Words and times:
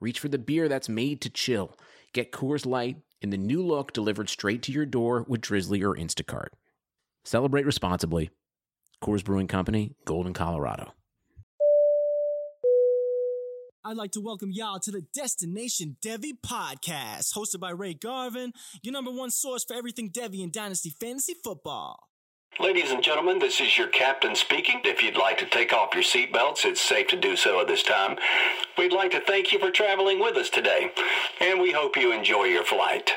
reach 0.00 0.18
for 0.18 0.28
the 0.28 0.38
beer 0.38 0.68
that's 0.68 0.88
made 0.88 1.20
to 1.20 1.30
chill. 1.30 1.76
Get 2.12 2.32
Coors 2.32 2.66
Light 2.66 2.96
in 3.20 3.30
the 3.30 3.36
new 3.36 3.64
look 3.64 3.92
delivered 3.92 4.28
straight 4.28 4.62
to 4.62 4.72
your 4.72 4.86
door 4.86 5.24
with 5.28 5.40
Drizzly 5.40 5.82
or 5.82 5.94
Instacart. 5.94 6.48
Celebrate 7.24 7.66
responsibly. 7.66 8.30
Coors 9.02 9.24
Brewing 9.24 9.46
Company, 9.46 9.94
Golden, 10.04 10.32
Colorado. 10.32 10.92
I'd 13.82 13.96
like 13.96 14.12
to 14.12 14.20
welcome 14.20 14.50
y'all 14.52 14.78
to 14.80 14.90
the 14.90 15.00
Destination 15.00 15.96
Devy 16.02 16.32
podcast, 16.44 17.32
hosted 17.32 17.60
by 17.60 17.70
Ray 17.70 17.94
Garvin, 17.94 18.52
your 18.82 18.92
number 18.92 19.10
one 19.10 19.30
source 19.30 19.64
for 19.64 19.74
everything 19.74 20.10
Devy 20.10 20.42
and 20.42 20.52
Dynasty 20.52 20.90
Fantasy 20.90 21.32
Football. 21.32 22.09
Ladies 22.58 22.90
and 22.90 23.02
gentlemen, 23.02 23.38
this 23.38 23.58
is 23.60 23.78
your 23.78 23.86
captain 23.86 24.34
speaking. 24.34 24.82
If 24.84 25.02
you'd 25.02 25.16
like 25.16 25.38
to 25.38 25.46
take 25.46 25.72
off 25.72 25.94
your 25.94 26.02
seatbelts, 26.02 26.66
it's 26.66 26.80
safe 26.80 27.06
to 27.08 27.16
do 27.16 27.34
so 27.34 27.60
at 27.60 27.68
this 27.68 27.82
time. 27.82 28.18
We'd 28.76 28.92
like 28.92 29.12
to 29.12 29.20
thank 29.20 29.50
you 29.50 29.58
for 29.58 29.70
traveling 29.70 30.20
with 30.20 30.36
us 30.36 30.50
today, 30.50 30.92
and 31.40 31.58
we 31.58 31.72
hope 31.72 31.96
you 31.96 32.12
enjoy 32.12 32.44
your 32.44 32.64
flight. 32.64 33.12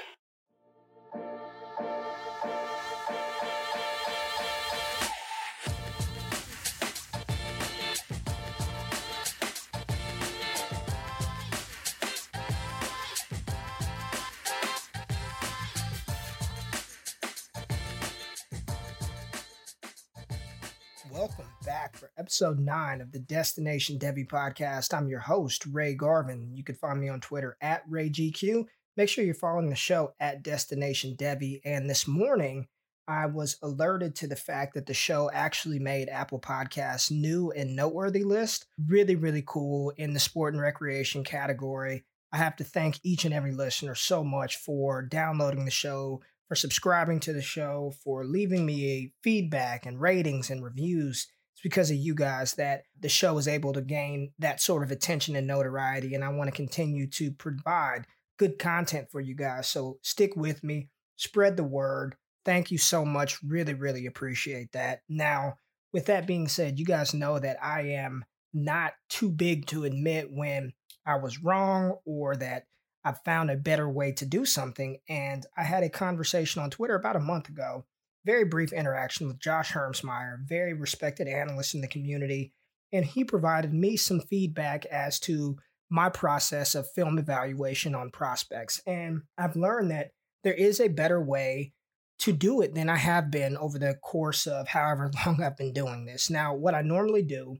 Episode 22.33 22.57
nine 22.57 22.99
of 22.99 23.11
the 23.11 23.19
Destination 23.19 23.99
Devy 23.99 24.27
podcast. 24.27 24.91
I'm 24.91 25.07
your 25.07 25.19
host, 25.19 25.67
Ray 25.67 25.93
Garvin. 25.93 26.49
You 26.55 26.63
can 26.63 26.73
find 26.73 26.99
me 26.99 27.07
on 27.07 27.21
Twitter 27.21 27.55
at 27.61 27.87
RayGQue. 27.87 28.65
Make 28.97 29.07
sure 29.07 29.23
you're 29.23 29.35
following 29.35 29.69
the 29.69 29.75
show 29.75 30.15
at 30.19 30.41
Destination 30.41 31.15
Devy. 31.15 31.61
And 31.63 31.87
this 31.87 32.07
morning, 32.07 32.65
I 33.07 33.27
was 33.27 33.57
alerted 33.61 34.15
to 34.15 34.27
the 34.27 34.35
fact 34.35 34.73
that 34.73 34.87
the 34.87 34.95
show 34.95 35.29
actually 35.31 35.77
made 35.77 36.09
Apple 36.09 36.39
Podcasts 36.39 37.11
new 37.11 37.51
and 37.51 37.75
noteworthy 37.75 38.23
list. 38.23 38.65
Really, 38.83 39.15
really 39.15 39.43
cool 39.45 39.91
in 39.97 40.13
the 40.13 40.19
sport 40.19 40.55
and 40.55 40.63
recreation 40.63 41.23
category. 41.23 42.03
I 42.31 42.37
have 42.37 42.55
to 42.55 42.63
thank 42.63 42.99
each 43.03 43.25
and 43.25 43.33
every 43.35 43.51
listener 43.51 43.93
so 43.93 44.23
much 44.23 44.57
for 44.57 45.03
downloading 45.03 45.65
the 45.65 45.71
show, 45.71 46.23
for 46.47 46.55
subscribing 46.55 47.19
to 47.19 47.33
the 47.33 47.43
show, 47.43 47.93
for 48.03 48.25
leaving 48.25 48.65
me 48.65 49.13
feedback 49.21 49.85
and 49.85 50.01
ratings 50.01 50.49
and 50.49 50.63
reviews. 50.63 51.27
Because 51.63 51.89
of 51.89 51.97
you 51.97 52.13
guys 52.13 52.53
that 52.55 52.83
the 52.99 53.09
show 53.09 53.37
is 53.37 53.47
able 53.47 53.73
to 53.73 53.81
gain 53.81 54.33
that 54.37 54.61
sort 54.61 54.83
of 54.83 54.91
attention 54.91 55.35
and 55.35 55.47
notoriety. 55.47 56.13
And 56.13 56.23
I 56.23 56.29
want 56.29 56.49
to 56.49 56.55
continue 56.55 57.07
to 57.11 57.31
provide 57.31 58.05
good 58.37 58.59
content 58.59 59.07
for 59.09 59.21
you 59.21 59.33
guys. 59.33 59.67
So 59.67 59.97
stick 60.01 60.35
with 60.35 60.63
me, 60.63 60.89
spread 61.15 61.57
the 61.57 61.63
word. 61.63 62.15
Thank 62.45 62.69
you 62.69 62.77
so 62.77 63.05
much. 63.05 63.41
Really, 63.41 63.73
really 63.73 64.05
appreciate 64.05 64.73
that. 64.73 65.01
Now, 65.07 65.55
with 65.93 66.07
that 66.07 66.27
being 66.27 66.47
said, 66.49 66.79
you 66.79 66.85
guys 66.85 67.13
know 67.13 67.39
that 67.39 67.57
I 67.63 67.81
am 67.81 68.25
not 68.53 68.93
too 69.09 69.29
big 69.29 69.65
to 69.67 69.85
admit 69.85 70.27
when 70.31 70.73
I 71.05 71.15
was 71.15 71.41
wrong 71.41 71.95
or 72.05 72.35
that 72.35 72.65
I 73.05 73.13
found 73.13 73.51
a 73.51 73.57
better 73.57 73.89
way 73.89 74.11
to 74.13 74.25
do 74.25 74.45
something. 74.45 74.97
And 75.07 75.45
I 75.57 75.63
had 75.63 75.83
a 75.83 75.89
conversation 75.89 76.61
on 76.61 76.69
Twitter 76.69 76.95
about 76.95 77.15
a 77.15 77.21
month 77.21 77.49
ago, 77.49 77.85
very 78.25 78.45
brief 78.45 78.71
interaction 78.71 79.27
with 79.27 79.39
Josh 79.39 79.71
Hermsmeyer, 79.71 80.37
very 80.47 80.73
respected 80.73 81.27
analyst 81.27 81.75
in 81.75 81.81
the 81.81 81.87
community. 81.87 82.53
And 82.91 83.05
he 83.05 83.23
provided 83.23 83.73
me 83.73 83.97
some 83.97 84.21
feedback 84.21 84.85
as 84.85 85.19
to 85.21 85.57
my 85.89 86.09
process 86.09 86.75
of 86.75 86.91
film 86.91 87.17
evaluation 87.17 87.95
on 87.95 88.11
prospects. 88.11 88.81
And 88.87 89.21
I've 89.37 89.55
learned 89.55 89.91
that 89.91 90.11
there 90.43 90.53
is 90.53 90.79
a 90.79 90.87
better 90.87 91.21
way 91.21 91.73
to 92.19 92.31
do 92.31 92.61
it 92.61 92.73
than 92.73 92.89
I 92.89 92.95
have 92.95 93.31
been 93.31 93.57
over 93.57 93.77
the 93.77 93.95
course 93.95 94.47
of 94.47 94.67
however 94.67 95.11
long 95.25 95.41
I've 95.41 95.57
been 95.57 95.73
doing 95.73 96.05
this. 96.05 96.29
Now, 96.29 96.55
what 96.55 96.75
I 96.75 96.81
normally 96.81 97.23
do 97.23 97.57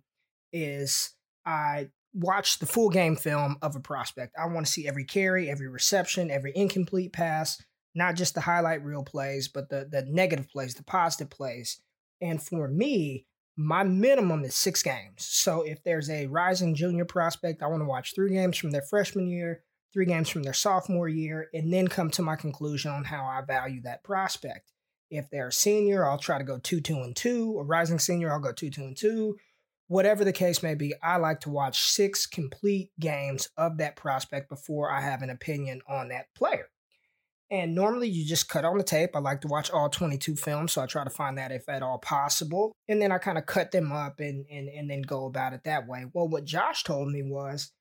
is 0.51 1.13
I 1.45 1.89
watch 2.13 2.59
the 2.59 2.65
full 2.65 2.89
game 2.89 3.15
film 3.15 3.57
of 3.61 3.75
a 3.75 3.79
prospect. 3.79 4.35
I 4.39 4.45
want 4.45 4.65
to 4.65 4.71
see 4.71 4.87
every 4.87 5.05
carry, 5.05 5.49
every 5.49 5.67
reception, 5.67 6.29
every 6.29 6.53
incomplete 6.55 7.11
pass, 7.11 7.61
not 7.95 8.15
just 8.15 8.35
the 8.35 8.41
highlight 8.41 8.83
reel 8.83 9.03
plays, 9.03 9.47
but 9.47 9.69
the 9.69 9.87
the 9.89 10.03
negative 10.07 10.49
plays, 10.49 10.75
the 10.75 10.83
positive 10.83 11.29
plays. 11.29 11.79
And 12.21 12.41
for 12.41 12.67
me, 12.67 13.27
my 13.55 13.83
minimum 13.83 14.43
is 14.43 14.55
six 14.55 14.81
games. 14.81 15.25
So 15.25 15.61
if 15.61 15.83
there's 15.83 16.09
a 16.09 16.27
rising 16.27 16.75
junior 16.75 17.05
prospect, 17.05 17.61
I 17.61 17.67
want 17.67 17.81
to 17.81 17.87
watch 17.87 18.15
three 18.15 18.33
games 18.33 18.57
from 18.57 18.71
their 18.71 18.81
freshman 18.81 19.27
year, 19.27 19.63
three 19.93 20.05
games 20.05 20.29
from 20.29 20.43
their 20.43 20.53
sophomore 20.53 21.09
year, 21.09 21.49
and 21.53 21.71
then 21.71 21.87
come 21.87 22.09
to 22.11 22.21
my 22.21 22.35
conclusion 22.35 22.91
on 22.91 23.03
how 23.03 23.25
I 23.25 23.41
value 23.41 23.81
that 23.81 24.03
prospect. 24.03 24.71
If 25.11 25.29
they're 25.29 25.49
a 25.49 25.53
senior, 25.53 26.05
I'll 26.05 26.17
try 26.17 26.39
to 26.39 26.43
go 26.43 26.57
two, 26.57 26.81
two, 26.81 27.01
and 27.01 27.15
two. 27.15 27.57
A 27.59 27.63
rising 27.63 27.99
senior, 27.99 28.31
I'll 28.31 28.39
go 28.39 28.53
two, 28.53 28.71
two, 28.71 28.83
and 28.83 28.97
two 28.97 29.37
whatever 29.87 30.23
the 30.23 30.33
case 30.33 30.63
may 30.63 30.73
be, 30.75 30.93
I 31.03 31.17
like 31.17 31.41
to 31.41 31.49
watch 31.49 31.79
six 31.79 32.25
complete 32.25 32.91
games 32.99 33.49
of 33.57 33.77
that 33.77 33.95
prospect 33.95 34.49
before 34.49 34.91
I 34.91 35.01
have 35.01 35.21
an 35.21 35.29
opinion 35.29 35.81
on 35.87 36.09
that 36.09 36.33
player. 36.35 36.69
And 37.51 37.75
normally 37.75 38.07
you 38.07 38.25
just 38.25 38.49
cut 38.49 38.65
on 38.65 38.77
the 38.77 38.83
tape. 38.83 39.11
I 39.15 39.19
like 39.19 39.41
to 39.41 39.47
watch 39.47 39.69
all 39.69 39.89
22 39.89 40.35
films, 40.35 40.71
so 40.71 40.81
I 40.81 40.87
try 40.87 41.03
to 41.03 41.09
find 41.09 41.37
that 41.37 41.51
if 41.51 41.69
at 41.69 41.83
all 41.83 41.99
possible. 41.99 42.71
And 42.87 43.01
then 43.01 43.11
I 43.11 43.19
kind 43.19 43.37
of 43.37 43.45
cut 43.45 43.71
them 43.71 43.91
up 43.91 44.19
and, 44.19 44.45
and, 44.49 44.67
and 44.69 44.89
then 44.89 45.01
go 45.01 45.25
about 45.25 45.53
it 45.53 45.63
that 45.65 45.87
way. 45.87 46.05
Well, 46.13 46.27
what 46.27 46.45
Josh 46.45 46.83
told 46.83 47.09
me 47.09 47.21
was 47.21 47.71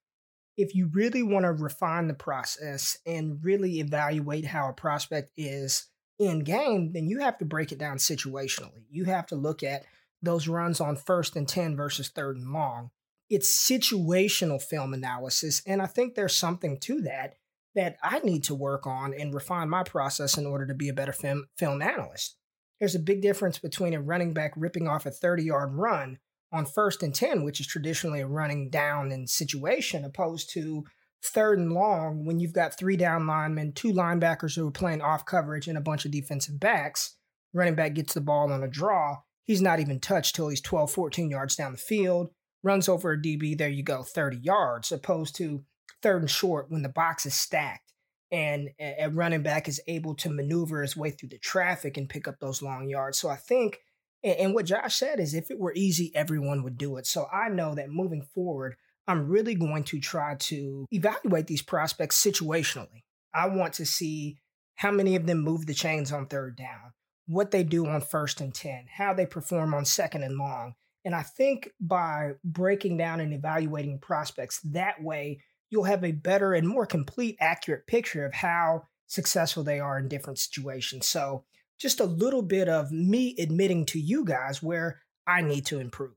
if 0.56 0.74
you 0.74 0.90
really 0.92 1.22
want 1.22 1.44
to 1.44 1.52
refine 1.52 2.08
the 2.08 2.14
process 2.14 2.98
and 3.06 3.42
really 3.42 3.80
evaluate 3.80 4.44
how 4.44 4.68
a 4.68 4.74
prospect 4.74 5.30
is 5.36 5.88
in 6.18 6.40
game, 6.40 6.92
then 6.92 7.08
you 7.08 7.20
have 7.20 7.38
to 7.38 7.44
break 7.44 7.72
it 7.72 7.78
down 7.78 7.96
situationally. 7.96 8.84
You 8.90 9.04
have 9.04 9.26
to 9.28 9.36
look 9.36 9.62
at 9.62 9.84
those 10.20 10.48
runs 10.48 10.80
on 10.80 10.96
first 10.96 11.36
and 11.36 11.48
10 11.48 11.76
versus 11.76 12.08
third 12.08 12.36
and 12.36 12.52
long. 12.52 12.90
It's 13.28 13.66
situational 13.66 14.62
film 14.62 14.92
analysis. 14.92 15.62
And 15.66 15.80
I 15.80 15.86
think 15.86 16.14
there's 16.14 16.36
something 16.36 16.78
to 16.80 17.00
that 17.02 17.36
that 17.74 17.96
I 18.02 18.20
need 18.20 18.44
to 18.44 18.54
work 18.54 18.86
on 18.86 19.14
and 19.14 19.34
refine 19.34 19.68
my 19.68 19.82
process 19.82 20.36
in 20.36 20.46
order 20.46 20.66
to 20.66 20.74
be 20.74 20.88
a 20.88 20.94
better 20.94 21.12
film, 21.12 21.46
film 21.56 21.82
analyst. 21.82 22.36
There's 22.78 22.94
a 22.94 23.00
big 23.00 23.22
difference 23.22 23.58
between 23.58 23.94
a 23.94 24.00
running 24.00 24.32
back 24.32 24.52
ripping 24.56 24.88
off 24.88 25.06
a 25.06 25.10
30 25.10 25.44
yard 25.44 25.74
run 25.74 26.18
on 26.52 26.66
first 26.66 27.02
and 27.02 27.14
10, 27.14 27.44
which 27.44 27.60
is 27.60 27.66
traditionally 27.66 28.20
a 28.20 28.26
running 28.26 28.68
down 28.68 29.10
and 29.12 29.28
situation, 29.28 30.04
opposed 30.04 30.50
to 30.52 30.84
third 31.24 31.58
and 31.58 31.72
long 31.72 32.26
when 32.26 32.40
you've 32.40 32.52
got 32.52 32.76
three 32.76 32.96
down 32.96 33.26
linemen, 33.26 33.72
two 33.72 33.92
linebackers 33.92 34.56
who 34.56 34.66
are 34.68 34.72
playing 34.72 35.00
off 35.00 35.24
coverage, 35.24 35.68
and 35.68 35.78
a 35.78 35.82
bunch 35.82 36.04
of 36.04 36.10
defensive 36.10 36.58
backs. 36.60 37.16
Running 37.54 37.74
back 37.74 37.94
gets 37.94 38.14
the 38.14 38.20
ball 38.20 38.52
on 38.52 38.62
a 38.62 38.68
draw 38.68 39.18
He's 39.44 39.62
not 39.62 39.80
even 39.80 40.00
touched 40.00 40.34
till 40.34 40.48
he's 40.48 40.60
12, 40.60 40.90
14 40.90 41.30
yards 41.30 41.56
down 41.56 41.72
the 41.72 41.78
field, 41.78 42.30
runs 42.62 42.88
over 42.88 43.12
a 43.12 43.18
DB, 43.18 43.56
there 43.56 43.68
you 43.68 43.82
go, 43.82 44.02
30 44.02 44.38
yards, 44.38 44.92
opposed 44.92 45.34
to 45.36 45.64
third 46.02 46.22
and 46.22 46.30
short 46.30 46.70
when 46.70 46.82
the 46.82 46.88
box 46.88 47.26
is 47.26 47.34
stacked 47.34 47.92
and 48.30 48.70
a 48.80 49.08
running 49.08 49.42
back 49.42 49.68
is 49.68 49.80
able 49.86 50.14
to 50.16 50.30
maneuver 50.30 50.82
his 50.82 50.96
way 50.96 51.10
through 51.10 51.28
the 51.28 51.38
traffic 51.38 51.96
and 51.96 52.08
pick 52.08 52.26
up 52.26 52.40
those 52.40 52.62
long 52.62 52.88
yards. 52.88 53.18
So 53.18 53.28
I 53.28 53.36
think, 53.36 53.78
and 54.24 54.54
what 54.54 54.66
Josh 54.66 54.96
said 54.96 55.20
is 55.20 55.34
if 55.34 55.50
it 55.50 55.58
were 55.58 55.74
easy, 55.74 56.12
everyone 56.14 56.62
would 56.62 56.78
do 56.78 56.96
it. 56.96 57.06
So 57.06 57.26
I 57.32 57.48
know 57.48 57.74
that 57.74 57.90
moving 57.90 58.22
forward, 58.22 58.76
I'm 59.06 59.28
really 59.28 59.54
going 59.54 59.84
to 59.84 60.00
try 60.00 60.36
to 60.36 60.86
evaluate 60.90 61.46
these 61.46 61.62
prospects 61.62 62.22
situationally. 62.22 63.02
I 63.34 63.48
want 63.48 63.74
to 63.74 63.86
see 63.86 64.38
how 64.76 64.90
many 64.90 65.16
of 65.16 65.26
them 65.26 65.40
move 65.40 65.66
the 65.66 65.74
chains 65.74 66.12
on 66.12 66.26
third 66.26 66.56
down 66.56 66.92
what 67.26 67.50
they 67.50 67.62
do 67.62 67.86
on 67.86 68.00
first 68.00 68.40
and 68.40 68.54
10, 68.54 68.86
how 68.96 69.14
they 69.14 69.26
perform 69.26 69.74
on 69.74 69.84
second 69.84 70.22
and 70.22 70.36
long. 70.36 70.74
And 71.04 71.14
I 71.14 71.22
think 71.22 71.70
by 71.80 72.32
breaking 72.44 72.96
down 72.96 73.20
and 73.20 73.32
evaluating 73.32 73.98
prospects 73.98 74.60
that 74.64 75.02
way, 75.02 75.40
you'll 75.72 75.84
have 75.84 76.04
a 76.04 76.12
better 76.12 76.52
and 76.52 76.68
more 76.68 76.84
complete, 76.84 77.36
accurate 77.40 77.86
picture 77.86 78.26
of 78.26 78.34
how 78.34 78.84
successful 79.06 79.64
they 79.64 79.80
are 79.80 79.98
in 79.98 80.06
different 80.06 80.38
situations. 80.38 81.06
So, 81.06 81.44
just 81.80 81.98
a 81.98 82.04
little 82.04 82.42
bit 82.42 82.68
of 82.68 82.92
me 82.92 83.34
admitting 83.38 83.86
to 83.86 83.98
you 83.98 84.24
guys 84.24 84.62
where 84.62 85.00
I 85.26 85.40
need 85.40 85.66
to 85.66 85.80
improve. 85.80 86.12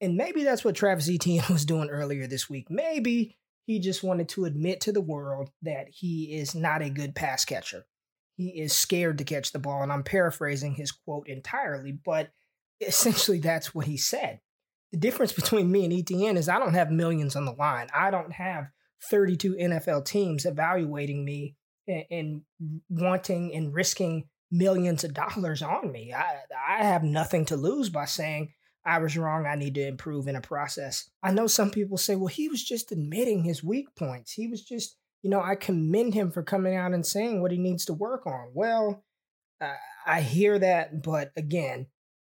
And 0.00 0.16
maybe 0.16 0.44
that's 0.44 0.64
what 0.64 0.76
Travis 0.76 1.10
Etienne 1.10 1.44
was 1.50 1.64
doing 1.64 1.90
earlier 1.90 2.26
this 2.26 2.48
week. 2.48 2.70
Maybe 2.70 3.36
He 3.66 3.80
just 3.80 4.02
wanted 4.02 4.28
to 4.30 4.44
admit 4.46 4.80
to 4.82 4.92
the 4.92 5.00
world 5.00 5.50
that 5.62 5.88
he 5.90 6.36
is 6.38 6.54
not 6.54 6.80
a 6.80 6.88
good 6.88 7.14
pass 7.14 7.44
catcher. 7.44 7.84
He 8.36 8.48
is 8.48 8.72
scared 8.72 9.18
to 9.18 9.24
catch 9.24 9.50
the 9.50 9.58
ball. 9.58 9.82
And 9.82 9.92
I'm 9.92 10.04
paraphrasing 10.04 10.74
his 10.74 10.92
quote 10.92 11.28
entirely, 11.28 11.92
but 11.92 12.30
essentially 12.80 13.40
that's 13.40 13.74
what 13.74 13.86
he 13.86 13.96
said. 13.96 14.40
The 14.92 14.98
difference 14.98 15.32
between 15.32 15.70
me 15.70 15.84
and 15.84 15.92
Etienne 15.92 16.36
is 16.36 16.48
I 16.48 16.58
don't 16.58 16.74
have 16.74 16.90
millions 16.90 17.36
on 17.36 17.44
the 17.44 17.52
line. 17.52 17.88
I 17.94 18.10
don't 18.10 18.32
have 18.32 18.68
32 19.10 19.54
NFL 19.54 20.04
teams 20.04 20.44
evaluating 20.44 21.24
me 21.24 21.56
and, 21.86 22.04
and 22.10 22.42
wanting 22.88 23.54
and 23.54 23.74
risking 23.74 24.28
millions 24.50 25.04
of 25.04 25.14
dollars 25.14 25.62
on 25.62 25.92
me. 25.92 26.12
I, 26.12 26.38
I 26.68 26.84
have 26.84 27.02
nothing 27.02 27.44
to 27.46 27.56
lose 27.56 27.90
by 27.90 28.06
saying, 28.06 28.52
I 28.84 28.98
was 28.98 29.18
wrong. 29.18 29.46
I 29.46 29.54
need 29.54 29.74
to 29.74 29.86
improve 29.86 30.28
in 30.28 30.36
a 30.36 30.40
process. 30.40 31.10
I 31.22 31.30
know 31.30 31.46
some 31.46 31.70
people 31.70 31.98
say, 31.98 32.16
well, 32.16 32.28
he 32.28 32.48
was 32.48 32.64
just 32.64 32.90
admitting 32.90 33.44
his 33.44 33.62
weak 33.62 33.94
points. 33.96 34.32
He 34.32 34.48
was 34.48 34.62
just, 34.62 34.96
you 35.22 35.28
know, 35.28 35.42
I 35.42 35.56
commend 35.56 36.14
him 36.14 36.30
for 36.30 36.42
coming 36.42 36.74
out 36.74 36.94
and 36.94 37.04
saying 37.04 37.42
what 37.42 37.52
he 37.52 37.58
needs 37.58 37.84
to 37.86 37.92
work 37.92 38.26
on. 38.26 38.52
Well, 38.54 39.04
uh, 39.60 39.74
I 40.06 40.22
hear 40.22 40.58
that, 40.58 41.02
but 41.02 41.32
again, 41.36 41.86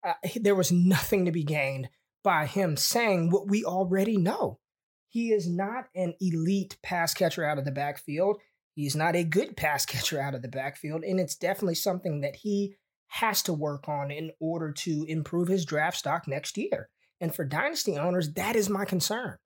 uh, 0.05 0.13
there 0.39 0.55
was 0.55 0.71
nothing 0.71 1.25
to 1.25 1.31
be 1.31 1.43
gained 1.43 1.89
by 2.23 2.45
him 2.45 2.77
saying 2.77 3.29
what 3.29 3.47
we 3.47 3.63
already 3.63 4.17
know. 4.17 4.59
He 5.09 5.31
is 5.31 5.47
not 5.47 5.85
an 5.95 6.15
elite 6.19 6.77
pass 6.81 7.13
catcher 7.13 7.43
out 7.43 7.59
of 7.59 7.65
the 7.65 7.71
backfield. 7.71 8.39
He's 8.73 8.95
not 8.95 9.15
a 9.15 9.23
good 9.23 9.55
pass 9.55 9.85
catcher 9.85 10.19
out 10.19 10.33
of 10.33 10.41
the 10.41 10.47
backfield, 10.47 11.03
and 11.03 11.19
it's 11.19 11.35
definitely 11.35 11.75
something 11.75 12.21
that 12.21 12.37
he 12.37 12.75
has 13.07 13.43
to 13.43 13.53
work 13.53 13.87
on 13.87 14.09
in 14.09 14.31
order 14.39 14.71
to 14.71 15.05
improve 15.07 15.47
his 15.47 15.65
draft 15.65 15.97
stock 15.97 16.27
next 16.27 16.57
year. 16.57 16.89
And 17.21 17.33
for 17.33 17.45
dynasty 17.45 17.95
owners, 17.95 18.33
that 18.33 18.55
is 18.55 18.69
my 18.69 18.85
concern. 18.85 19.37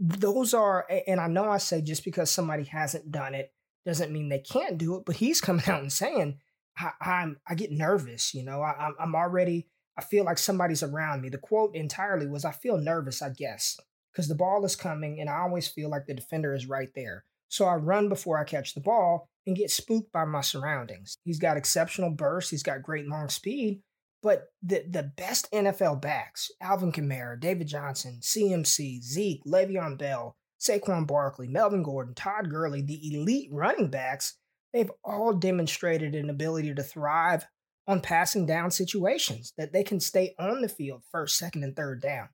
Those 0.00 0.52
are, 0.52 0.84
and 1.06 1.20
I 1.20 1.28
know 1.28 1.48
I 1.48 1.58
say 1.58 1.80
just 1.80 2.04
because 2.04 2.30
somebody 2.30 2.64
hasn't 2.64 3.12
done 3.12 3.34
it 3.34 3.52
doesn't 3.84 4.12
mean 4.12 4.28
they 4.28 4.40
can't 4.40 4.76
do 4.76 4.96
it, 4.96 5.04
but 5.06 5.16
he's 5.16 5.40
coming 5.40 5.64
out 5.68 5.82
and 5.82 5.92
saying, 5.92 6.40
I, 6.76 7.22
am 7.22 7.38
I 7.46 7.54
get 7.54 7.70
nervous, 7.70 8.34
you 8.34 8.44
know, 8.44 8.60
I, 8.60 8.90
I'm 8.98 9.14
already, 9.14 9.68
I 9.96 10.02
feel 10.02 10.24
like 10.24 10.38
somebody's 10.38 10.82
around 10.82 11.22
me. 11.22 11.28
The 11.28 11.38
quote 11.38 11.74
entirely 11.74 12.26
was, 12.26 12.44
I 12.44 12.52
feel 12.52 12.78
nervous, 12.78 13.22
I 13.22 13.30
guess, 13.30 13.78
because 14.12 14.28
the 14.28 14.34
ball 14.34 14.64
is 14.64 14.76
coming 14.76 15.20
and 15.20 15.30
I 15.30 15.38
always 15.38 15.68
feel 15.68 15.88
like 15.88 16.06
the 16.06 16.14
defender 16.14 16.54
is 16.54 16.66
right 16.66 16.90
there. 16.94 17.24
So 17.48 17.66
I 17.66 17.76
run 17.76 18.08
before 18.08 18.38
I 18.38 18.44
catch 18.44 18.74
the 18.74 18.80
ball 18.80 19.28
and 19.46 19.56
get 19.56 19.70
spooked 19.70 20.12
by 20.12 20.24
my 20.24 20.40
surroundings. 20.40 21.16
He's 21.24 21.38
got 21.38 21.56
exceptional 21.56 22.10
burst, 22.10 22.50
he's 22.50 22.62
got 22.62 22.82
great 22.82 23.06
long 23.06 23.28
speed, 23.28 23.80
but 24.22 24.46
the, 24.62 24.84
the 24.88 25.04
best 25.04 25.50
NFL 25.52 26.02
backs, 26.02 26.50
Alvin 26.60 26.92
Kamara, 26.92 27.38
David 27.38 27.68
Johnson, 27.68 28.18
CMC, 28.20 29.02
Zeke, 29.02 29.44
Le'Veon 29.44 29.96
Bell, 29.96 30.36
Saquon 30.60 31.06
Barkley, 31.06 31.48
Melvin 31.48 31.82
Gordon, 31.82 32.14
Todd 32.14 32.50
Gurley, 32.50 32.82
the 32.82 33.14
elite 33.14 33.48
running 33.52 33.88
backs, 33.88 34.36
they've 34.72 34.90
all 35.04 35.32
demonstrated 35.32 36.14
an 36.14 36.28
ability 36.28 36.74
to 36.74 36.82
thrive 36.82 37.46
on 37.86 38.00
passing 38.00 38.46
down 38.46 38.70
situations, 38.70 39.52
that 39.56 39.72
they 39.72 39.84
can 39.84 40.00
stay 40.00 40.34
on 40.38 40.60
the 40.60 40.68
field 40.68 41.02
first, 41.10 41.36
second, 41.36 41.64
and 41.64 41.76
third 41.76 42.00
down 42.02 42.28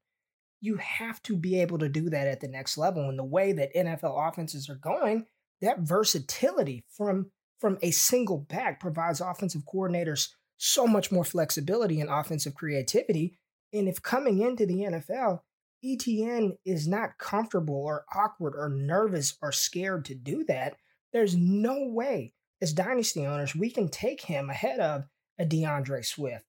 you 0.63 0.77
have 0.77 1.21
to 1.25 1.37
be 1.37 1.61
able 1.61 1.77
to 1.79 1.89
do 1.89 2.09
that 2.09 2.29
at 2.29 2.41
the 2.41 2.49
next 2.49 2.79
level. 2.79 3.09
And 3.09 3.19
the 3.19 3.25
way 3.25 3.53
that 3.53 3.75
NFL 3.75 4.29
offenses 4.29 4.71
are 4.71 4.77
going, 4.77 5.27
that 5.61 5.81
versatility 5.81 6.85
from 6.89 7.31
from 7.61 7.79
a 7.83 7.91
single 7.93 8.39
back 8.39 8.81
provides 8.81 9.21
offensive 9.21 9.63
coordinators 9.73 10.31
so 10.57 10.85
much 10.85 11.13
more 11.13 11.25
flexibility 11.25 12.01
and 12.01 12.11
offensive 12.11 12.55
creativity. 12.55 13.39
And 13.73 13.89
if 13.89 14.03
coming 14.03 14.41
into 14.41 14.67
the 14.67 14.81
NFL, 14.81 15.41
Etienne 15.85 16.57
is 16.65 16.89
not 16.89 17.19
comfortable 17.19 17.77
or 17.77 18.05
awkward 18.13 18.55
or 18.57 18.69
nervous 18.69 19.37
or 19.41 19.53
scared 19.53 20.05
to 20.07 20.15
do 20.15 20.45
that, 20.45 20.77
there's 21.13 21.37
no 21.37 21.87
way 21.89 22.35
as 22.61 22.73
dynasty 22.73 23.27
owners 23.27 23.55
we 23.55 23.71
can 23.71 23.89
take 23.89 24.23
him 24.23 24.51
ahead 24.51 24.81
of 24.81 25.05
a 25.39 25.45
D'Andre 25.45 26.03
Swift, 26.03 26.45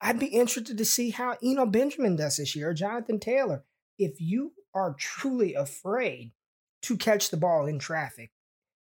I'd 0.00 0.18
be 0.18 0.26
interested 0.26 0.78
to 0.78 0.84
see 0.84 1.10
how 1.10 1.36
Eno 1.42 1.66
Benjamin 1.66 2.16
does 2.16 2.36
this 2.36 2.56
year, 2.56 2.72
Jonathan 2.74 3.20
Taylor. 3.20 3.64
If 3.98 4.20
you 4.20 4.52
are 4.74 4.94
truly 4.98 5.54
afraid 5.54 6.32
to 6.82 6.96
catch 6.96 7.30
the 7.30 7.36
ball 7.36 7.66
in 7.66 7.78
traffic, 7.78 8.32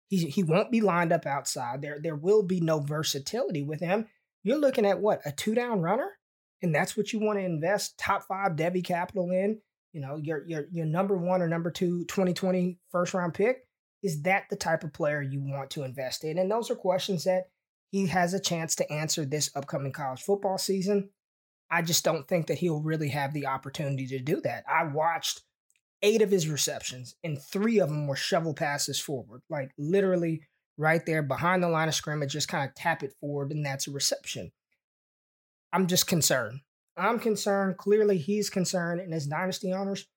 he, 0.08 0.26
he 0.26 0.44
won't 0.44 0.72
be 0.72 0.82
lined 0.82 1.12
up 1.12 1.26
outside. 1.26 1.82
There, 1.82 2.00
there 2.02 2.16
will 2.16 2.44
be 2.44 2.60
no 2.60 2.80
versatility 2.80 3.64
with 3.64 3.80
him. 3.80 4.08
You're 4.44 4.58
looking 4.58 4.86
at 4.86 5.00
what, 5.00 5.22
a 5.26 5.32
two 5.32 5.54
down 5.54 5.82
runner? 5.82 6.10
And 6.62 6.74
that's 6.74 6.96
what 6.96 7.12
you 7.12 7.20
want 7.20 7.40
to 7.40 7.46
invest 7.46 7.98
top 7.98 8.24
five 8.24 8.56
Devy 8.56 8.84
capital 8.84 9.32
in. 9.32 9.60
You 9.94 10.02
know, 10.02 10.18
your, 10.18 10.48
your, 10.48 10.66
your 10.72 10.86
number 10.86 11.18
one 11.18 11.42
or 11.42 11.48
number 11.48 11.72
two 11.72 12.06
2020 12.06 12.80
first 12.92 13.14
round 13.14 13.34
pick. 13.34 13.68
Is 14.04 14.24
that 14.24 14.46
the 14.50 14.56
type 14.56 14.84
of 14.84 14.94
player 14.94 15.22
you 15.22 15.42
want 15.42 15.70
to 15.72 15.84
invest 15.84 16.24
in? 16.24 16.38
And 16.40 16.50
those 16.50 16.72
are 16.72 16.76
questions 16.76 17.26
that 17.26 17.51
he 17.92 18.08
has 18.08 18.34
a 18.34 18.40
chance 18.40 18.76
to 18.76 18.92
answer 18.92 19.26
this 19.26 19.52
upcoming 19.56 19.92
college 19.92 20.22
football 20.22 20.58
season. 20.58 21.10
I 21.70 21.82
just 21.82 22.04
don't 22.04 22.28
think 22.28 22.48
that 22.48 22.58
he'll 22.58 22.82
really 22.82 23.10
have 23.10 23.34
the 23.34 23.46
opportunity 23.46 24.08
to 24.08 24.20
do 24.20 24.42
that. 24.42 24.64
I 24.68 24.86
watched 24.86 25.42
eight 26.02 26.22
of 26.22 26.32
his 26.32 26.50
receptions, 26.50 27.16
and 27.24 27.42
three 27.42 27.80
of 27.80 27.90
them 27.90 28.08
were 28.08 28.16
shovel 28.16 28.54
passes 28.54 29.00
forward, 29.00 29.42
like 29.50 29.72
literally 29.78 30.42
right 30.78 31.06
there 31.06 31.22
behind 31.22 31.62
the 31.62 31.70
line 31.70 31.88
of 31.88 31.94
scrimmage, 31.94 32.34
just 32.34 32.48
kind 32.48 32.68
of 32.68 32.74
tap 32.76 33.04
it 33.04 33.14
forward, 33.20 33.52
and 33.52 33.66
that's 33.66 33.88
a 33.88 33.92
reception. 33.92 34.52
I'm 35.72 35.88
just 35.88 36.08
concerned. 36.08 36.62
I'm 36.98 37.20
concerned. 37.20 37.78
Clearly, 37.78 38.18
he's 38.18 38.50
concerned. 38.50 39.00
And 39.00 39.14
as 39.14 39.28
dynasty 39.28 39.74
owners, 39.74 40.08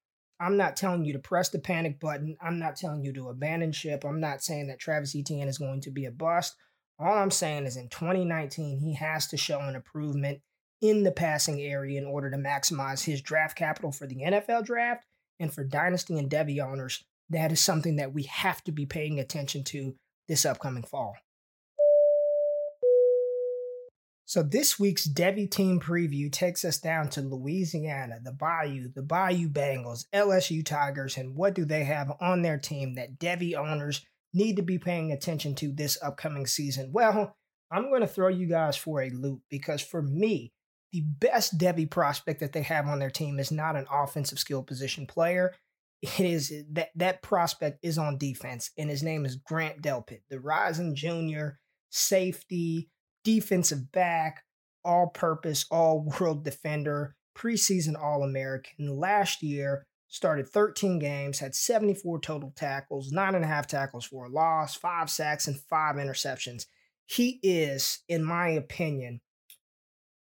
I'm 0.41 0.57
not 0.57 0.77
telling 0.77 1.05
you 1.05 1.13
to 1.13 1.19
press 1.19 1.49
the 1.49 1.61
panic 1.61 2.01
button. 2.01 2.37
I'm 2.43 2.59
not 2.59 2.77
telling 2.77 3.05
you 3.05 3.13
to 3.15 3.29
abandon 3.29 3.73
ship. 3.73 4.05
I'm 4.05 4.21
not 4.21 4.43
saying 4.43 4.67
that 4.69 4.81
Travis 4.81 5.15
Etienne 5.15 5.49
is 5.49 5.59
going 5.59 5.81
to 5.83 5.91
be 5.91 6.07
a 6.07 6.11
bust. 6.11 6.57
All 6.99 7.13
I'm 7.13 7.31
saying 7.31 7.67
is 7.67 7.77
in 7.77 7.89
2019, 7.89 8.79
he 8.79 8.95
has 8.95 9.27
to 9.29 9.37
show 9.37 9.59
an 9.61 9.75
improvement 9.75 10.41
in 10.81 11.03
the 11.03 11.11
passing 11.11 11.61
area 11.61 12.01
in 12.01 12.07
order 12.07 12.31
to 12.31 12.37
maximize 12.37 13.05
his 13.05 13.21
draft 13.21 13.57
capital 13.57 13.91
for 13.91 14.07
the 14.07 14.17
NFL 14.17 14.65
draft 14.65 15.05
and 15.41 15.53
for 15.53 15.65
dynasty 15.65 16.19
and 16.19 16.31
Devy 16.31 16.61
owners. 16.61 17.05
That 17.31 17.51
is 17.51 17.61
something 17.61 17.97
that 17.97 18.13
we 18.13 18.25
have 18.25 18.63
to 18.65 18.73
be 18.73 18.87
paying 18.87 19.19
attention 19.19 19.65
to 19.65 19.97
this 20.29 20.45
upcoming 20.45 20.85
fall. 20.85 21.17
So 24.27 24.43
this 24.43 24.79
week's 24.79 25.09
Devy 25.09 25.51
team 25.51 25.81
preview 25.81 26.31
takes 26.31 26.65
us 26.65 26.79
down 26.79 27.09
to 27.11 27.21
Louisiana, 27.21 28.21
the 28.23 28.33
Bayou, 28.33 28.89
the 28.95 29.03
Bayou 29.03 29.49
Bengals, 29.49 30.07
LSU 30.15 30.65
Tigers, 30.65 31.17
and 31.19 31.35
what 31.35 31.55
do 31.55 31.65
they 31.65 31.85
have 31.85 32.13
on 32.21 32.43
their 32.43 32.59
team 32.59 32.95
that 32.95 33.19
Devy 33.19 33.55
owners 33.55 34.05
need 34.35 34.57
to 34.57 34.63
be 34.63 34.79
paying 34.79 35.13
attention 35.13 35.55
to 35.57 35.73
this 35.73 35.97
upcoming 36.03 36.47
season? 36.47 36.91
Well, 36.93 37.37
I'm 37.71 37.89
going 37.89 38.03
to 38.03 38.07
throw 38.07 38.29
you 38.29 38.47
guys 38.47 38.77
for 38.77 39.03
a 39.03 39.11
loop 39.11 39.41
because 39.49 39.81
for 39.81 40.03
me, 40.03 40.53
the 40.93 41.01
best 41.01 41.59
Devy 41.59 41.91
prospect 41.91 42.41
that 42.41 42.53
they 42.53 42.63
have 42.63 42.87
on 42.87 42.99
their 42.99 43.11
team 43.11 43.39
is 43.41 43.51
not 43.51 43.77
an 43.77 43.87
offensive 43.91 44.39
skill 44.39 44.63
position 44.63 45.07
player. 45.07 45.55
It 46.03 46.21
is 46.21 46.53
that 46.73 46.91
that 46.97 47.23
prospect 47.23 47.79
is 47.83 47.97
on 47.97 48.19
defense, 48.19 48.71
and 48.77 48.91
his 48.91 49.03
name 49.03 49.25
is 49.25 49.37
Grant 49.37 49.81
Delpit, 49.81 50.21
the 50.29 50.39
rising 50.39 50.95
junior 50.95 51.59
safety, 51.91 52.91
defensive 53.25 53.91
back, 53.91 54.43
all 54.85 55.09
purpose, 55.09 55.65
all 55.71 56.05
world 56.21 56.45
defender, 56.45 57.17
preseason 57.37 58.01
All 58.01 58.23
American. 58.23 58.99
Last 58.99 59.43
year, 59.43 59.87
started 60.15 60.49
13 60.49 61.01
games, 61.01 61.41
had 61.41 61.57
74 61.57 62.21
total 62.21 62.53
tackles, 62.55 63.11
nine 63.11 63.35
and 63.35 63.45
a 63.45 63.49
half 63.49 63.67
tackles 63.67 64.05
for 64.05 64.27
a 64.27 64.29
loss, 64.29 64.77
five 64.77 65.11
sacks, 65.11 65.49
and 65.49 65.59
five 65.63 65.97
interceptions. 65.97 66.67
He 67.07 67.41
is, 67.43 67.99
in 68.09 68.23
my 68.23 68.51
opinion, 68.51 69.21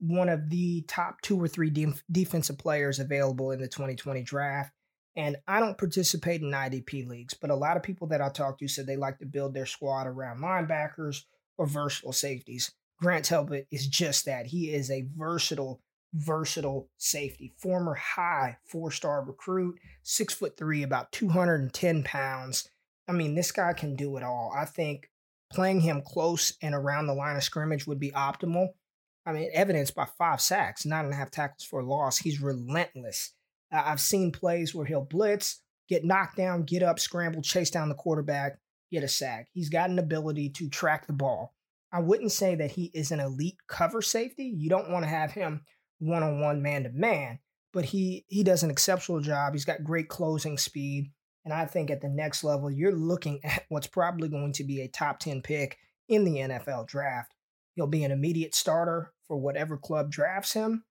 one 0.01 0.31
of 0.31 0.49
the 0.49 0.83
top 0.89 1.21
two 1.21 1.39
or 1.39 1.47
three 1.47 1.69
de- 1.69 1.93
defensive 2.11 2.57
players 2.57 3.01
available 3.01 3.51
in 3.51 3.61
the 3.61 3.69
2020 3.69 4.23
draft. 4.23 4.73
And 5.15 5.37
I 5.47 5.61
don't 5.61 5.77
participate 5.77 6.41
in 6.41 6.53
IDP 6.53 7.07
leagues, 7.07 7.35
but 7.35 7.51
a 7.51 7.55
lot 7.55 7.77
of 7.77 7.83
people 7.83 8.07
that 8.09 8.23
I 8.23 8.31
talk 8.31 8.59
to 8.61 8.69
said 8.69 8.87
they 8.87 8.97
like 8.97 9.19
to 9.19 9.27
build 9.27 9.53
their 9.53 9.67
squad 9.67 10.07
around 10.07 10.41
linebackers 10.41 11.25
or 11.59 11.67
versatile 11.67 12.15
safeties. 12.15 12.73
Grant 12.99 13.27
Delpit 13.27 13.67
is 13.71 13.87
just 13.87 14.25
that. 14.25 14.47
He 14.47 14.73
is 14.73 14.91
a 14.91 15.07
versatile 15.15 15.83
versatile 16.15 16.89
safety, 16.99 17.55
former 17.59 17.95
high 17.95 18.59
four 18.65 18.91
star 18.91 19.25
recruit, 19.25 19.79
six 20.03 20.35
foot 20.35 20.57
three, 20.57 20.83
about 20.83 21.13
210 21.13 22.03
pounds. 22.03 22.69
I 23.09 23.13
mean, 23.13 23.35
this 23.35 23.53
guy 23.53 23.73
can 23.73 23.97
do 23.97 24.17
it 24.17 24.23
all. 24.23 24.53
I 24.57 24.65
think 24.65 25.11
playing 25.51 25.81
him 25.81 26.03
close 26.05 26.55
and 26.63 26.75
around 26.75 27.07
the 27.07 27.15
line 27.15 27.37
of 27.37 27.45
scrimmage 27.45 27.87
would 27.87 28.01
be 28.01 28.11
optimal. 28.13 28.69
I 29.25 29.33
mean, 29.33 29.51
evidenced 29.53 29.95
by 29.95 30.07
five 30.19 30.41
sacks, 30.41 30.85
nine 30.85 31.05
and 31.05 31.15
a 31.15 31.17
half 31.17 31.31
tackles 31.31 31.65
for 31.65 31.81
a 31.81 31.87
loss. 31.87 32.19
He's 32.19 32.41
relentless. 32.41 33.33
I've 33.71 34.01
seen 34.01 34.33
plays 34.33 34.75
where 34.75 34.87
he'll 34.87 35.05
blitz, 35.05 35.61
get 35.89 36.05
knocked 36.05 36.37
down, 36.37 36.65
get 36.65 36.83
up, 36.83 36.99
scramble, 36.99 37.43
chase 37.43 37.71
down 37.71 37.89
the 37.89 37.95
quarterback, 37.95 38.59
get 38.91 39.05
a 39.05 39.09
sack. 39.09 39.49
He's 39.53 39.69
got 39.69 39.91
an 39.91 39.99
ability 39.99 40.51
to 40.51 40.69
track 40.69 41.07
the 41.07 41.13
ball. 41.13 41.55
I 41.93 42.01
wouldn't 42.01 42.33
say 42.33 42.55
that 42.57 42.73
he 42.73 42.91
is 42.95 43.11
an 43.11 43.21
elite 43.21 43.59
cover 43.69 44.03
safety. 44.03 44.45
You 44.45 44.69
don't 44.69 44.91
want 44.91 45.05
to 45.05 45.09
have 45.09 45.33
him 45.33 45.63
one 46.03 46.23
on 46.23 46.41
one, 46.41 46.63
man 46.63 46.83
to 46.85 46.91
man. 46.91 47.39
But 47.73 47.87
he 47.87 48.25
he 48.29 48.43
does 48.43 48.63
an 48.63 48.71
exceptional 48.71 49.21
job. 49.21 49.55
He's 49.55 49.65
got 49.65 49.85
great 49.85 50.09
closing 50.09 50.59
speed. 50.59 51.11
And 51.45 51.53
I 51.53 51.65
think 51.67 51.91
at 51.91 52.01
the 52.01 52.09
next 52.09 52.45
level, 52.45 52.71
you're 52.71 52.95
looking 52.95 53.41
at 53.45 53.65
what's 53.69 53.87
probably 53.87 54.29
going 54.29 54.53
to 54.55 54.65
be 54.65 54.83
a 54.83 54.89
top 54.89 55.19
10 55.21 55.43
pick 55.43 55.79
in 56.09 56.25
the 56.25 56.37
NFL 56.37 56.87
draft. 56.87 57.35
He'll 57.75 57.87
be 57.87 58.05
an 58.05 58.11
immediate 58.11 58.55
starter 58.55 59.13
for 59.27 59.39
whatever 59.39 59.79
club 59.79 60.11
drafts 60.11 60.53
him. 60.53 60.85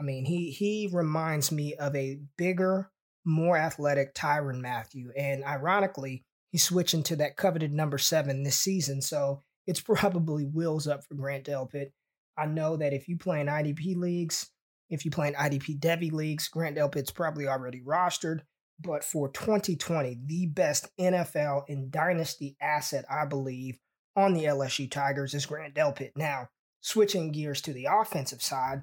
I 0.00 0.02
mean, 0.02 0.24
he 0.24 0.50
he 0.50 0.90
reminds 0.92 1.52
me 1.52 1.74
of 1.74 1.94
a 1.94 2.18
bigger, 2.36 2.90
more 3.24 3.56
athletic 3.56 4.14
Tyrann 4.14 4.60
Mathieu, 4.60 5.12
And 5.16 5.44
ironically, 5.44 6.24
he's 6.50 6.64
switching 6.64 7.04
to 7.04 7.16
that 7.16 7.36
coveted 7.36 7.72
number 7.72 7.98
seven 7.98 8.42
this 8.42 8.56
season. 8.56 9.00
So 9.02 9.42
it's 9.66 9.80
probably 9.82 10.44
wheels 10.44 10.88
up 10.88 11.04
for 11.04 11.14
Grant 11.14 11.44
Delpit. 11.44 11.92
I 12.36 12.46
know 12.46 12.76
that 12.76 12.92
if 12.92 13.06
you 13.08 13.16
play 13.16 13.40
in 13.40 13.46
IDP 13.46 13.96
leagues, 13.96 14.50
if 14.90 15.04
you 15.04 15.10
play 15.10 15.28
in 15.28 15.34
IDP 15.34 15.78
Devy 15.78 16.12
leagues, 16.12 16.48
Grant 16.48 16.76
Delpit's 16.76 17.10
probably 17.10 17.46
already 17.46 17.80
rostered. 17.80 18.40
But 18.80 19.04
for 19.04 19.28
2020, 19.28 20.20
the 20.26 20.46
best 20.46 20.88
NFL 20.98 21.64
and 21.68 21.90
dynasty 21.90 22.56
asset, 22.60 23.04
I 23.10 23.24
believe, 23.24 23.78
on 24.16 24.34
the 24.34 24.44
LSU 24.44 24.90
Tigers 24.90 25.34
is 25.34 25.46
Grant 25.46 25.74
Delpit. 25.74 26.10
Now, 26.16 26.48
switching 26.80 27.32
gears 27.32 27.60
to 27.62 27.72
the 27.72 27.88
offensive 27.90 28.42
side, 28.42 28.82